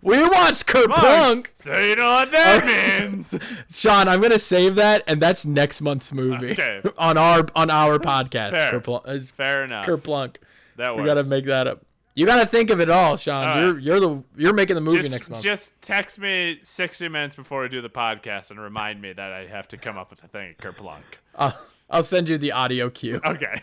[0.02, 1.46] We watched Kerplunk.
[1.54, 2.64] So you know what that
[3.10, 3.34] means.
[3.70, 6.80] Sean, I'm gonna save that, and that's next month's movie Okay.
[6.98, 8.50] on our on our podcast.
[8.52, 8.72] Fair.
[8.80, 9.08] Kerplunk.
[9.08, 9.84] Uh, is Fair enough.
[9.86, 10.36] Kerplunk.
[10.76, 11.84] that We gotta make that up.
[12.14, 13.46] You gotta think of it all, Sean.
[13.46, 15.42] All you're you're the you're making the movie just, next month.
[15.42, 19.46] just text me 60 minutes before we do the podcast and remind me that I
[19.46, 21.02] have to come up with a thing at Kerplunk.
[21.34, 21.58] I'll,
[21.90, 23.20] I'll send you the audio cue.
[23.26, 23.62] Okay.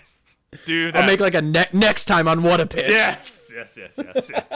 [0.65, 1.01] Do that.
[1.01, 2.89] I'll make like a ne- next time on what a pitch.
[2.89, 4.51] yes, yes, yes, yes, yes.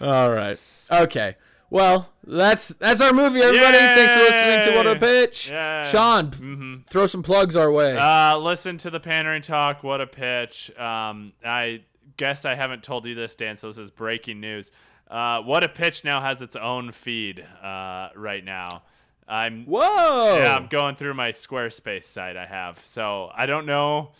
[0.00, 0.58] All right.
[0.90, 1.36] Okay.
[1.70, 3.76] Well, that's that's our movie, everybody.
[3.76, 5.50] Thanks for listening to What a Pitch.
[5.50, 5.88] Yay.
[5.90, 7.96] Sean, throw some plugs our way.
[7.98, 9.82] Uh, listen to the Pandering Talk.
[9.82, 10.70] What a pitch.
[10.78, 11.82] Um, I
[12.16, 14.70] guess I haven't told you this, Dann, so this is breaking news.
[15.10, 18.82] Uh, what a pitch now has its own feed uh, right now.
[19.26, 20.38] I'm Whoa.
[20.38, 22.78] yeah, I'm going through my Squarespace site I have.
[22.82, 24.10] So I don't know.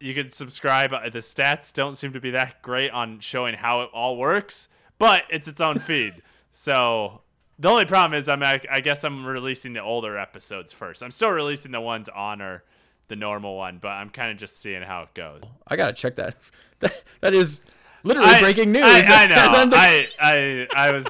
[0.00, 0.90] You can subscribe.
[0.90, 5.22] The stats don't seem to be that great on showing how it all works, but
[5.30, 6.14] it's its own feed.
[6.54, 7.22] So
[7.58, 11.02] the only problem is I'm I, guess I'm releasing the older episodes first.
[11.02, 12.62] I'm still releasing the ones on or
[13.08, 15.40] the normal one, but I'm kind of just seeing how it goes.
[15.66, 16.36] I gotta check that.
[16.80, 17.60] That, that is
[18.02, 18.82] literally I- breaking news.
[18.84, 19.36] I, I know.
[19.76, 21.06] I, I I was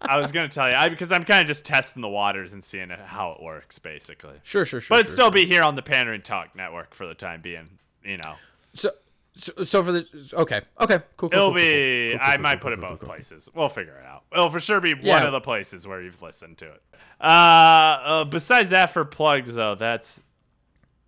[0.00, 2.62] I was gonna tell you I, because I'm kind of just testing the waters and
[2.64, 4.34] seeing how it works, basically.
[4.42, 4.94] sure, sure, sure.
[4.96, 5.32] But it'd sure, still sure.
[5.32, 7.78] be here on the Pandering Talk Network for the time being.
[8.04, 8.34] You know,
[8.74, 8.90] So,
[9.36, 11.28] so, so for the okay, okay, cool.
[11.30, 12.10] cool it'll cool, be.
[12.12, 13.48] cool, I might put it both places.
[13.54, 14.24] We'll figure it out.
[14.32, 16.82] It'll for sure be one of the places where you've listened to it.
[17.20, 20.20] Uh, uh, besides that, for plugs though, that's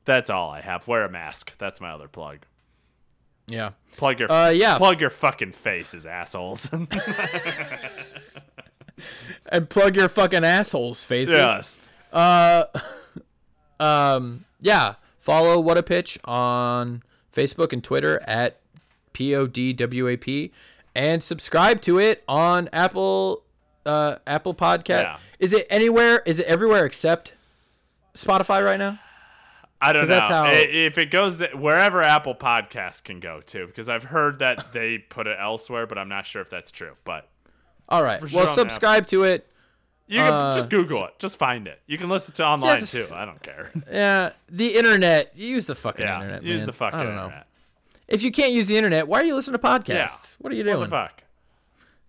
[0.05, 0.87] that's all I have.
[0.87, 1.53] Wear a mask.
[1.59, 2.47] That's my other plug.
[3.47, 3.71] Yeah.
[3.97, 4.79] Plug your Uh, yeah.
[4.79, 6.71] plug your fucking faces, assholes.
[9.49, 11.35] And plug your fucking assholes faces.
[11.35, 11.79] yes.
[12.13, 12.65] Uh,
[13.81, 17.03] um, yeah, follow What a Pitch on
[17.35, 18.61] Facebook and Twitter at
[19.13, 20.53] P O D W A P,
[20.95, 23.43] and subscribe to it on Apple
[23.87, 25.03] uh, Apple Podcast.
[25.03, 25.19] Yeah.
[25.39, 26.23] Is it anywhere?
[26.27, 27.35] Is it everywhere except
[28.15, 28.99] Spotify right now?
[29.81, 34.05] I don't know how- if it goes wherever Apple Podcasts can go to, because I've
[34.05, 36.93] heard that they put it elsewhere, but I'm not sure if that's true.
[37.05, 37.29] But
[37.95, 38.21] All right.
[38.29, 39.49] Sure well, subscribe to it.
[40.07, 41.81] you can Uh, just Google it, just find it.
[41.87, 43.07] You can listen to online just too.
[43.13, 43.71] I don't care.
[43.91, 45.37] Yeah, the internet.
[45.37, 46.43] Use the fucking yeah, internet.
[46.43, 46.67] use man.
[46.67, 47.33] the fucking I don't know.
[48.09, 50.33] If you can't use the internet, why are you listening to podcasts?
[50.33, 50.37] Yeah.
[50.41, 50.79] What are you doing?
[50.79, 51.23] What the fuck?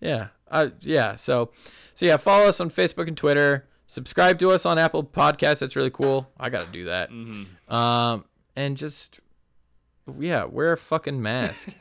[0.02, 0.28] Yeah.
[0.50, 1.16] Uh, yeah.
[1.16, 1.52] So,
[1.94, 3.68] so yeah, follow us on Facebook and Twitter.
[3.88, 5.60] Subscribe to us on Apple Podcasts.
[5.60, 6.28] That's really cool.
[6.40, 7.12] I got to do that.
[7.12, 7.74] Mm-hmm.
[7.74, 8.26] Um,
[8.56, 9.20] and just,
[10.20, 11.70] yeah, wear a fucking mask.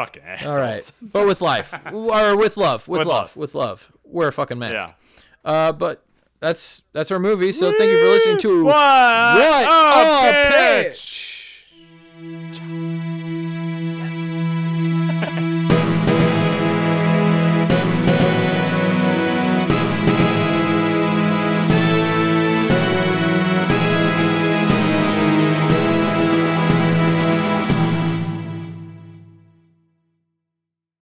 [0.00, 0.50] Fucking assholes.
[0.50, 0.92] All right.
[1.02, 3.36] But with life or with love, with, With love, love.
[3.36, 4.72] with love, we're a fucking mask.
[4.74, 4.92] Yeah.
[5.44, 6.02] Uh, but
[6.40, 7.52] that's, that's our movie.
[7.52, 8.74] So thank you for listening to What?
[8.74, 10.94] What a a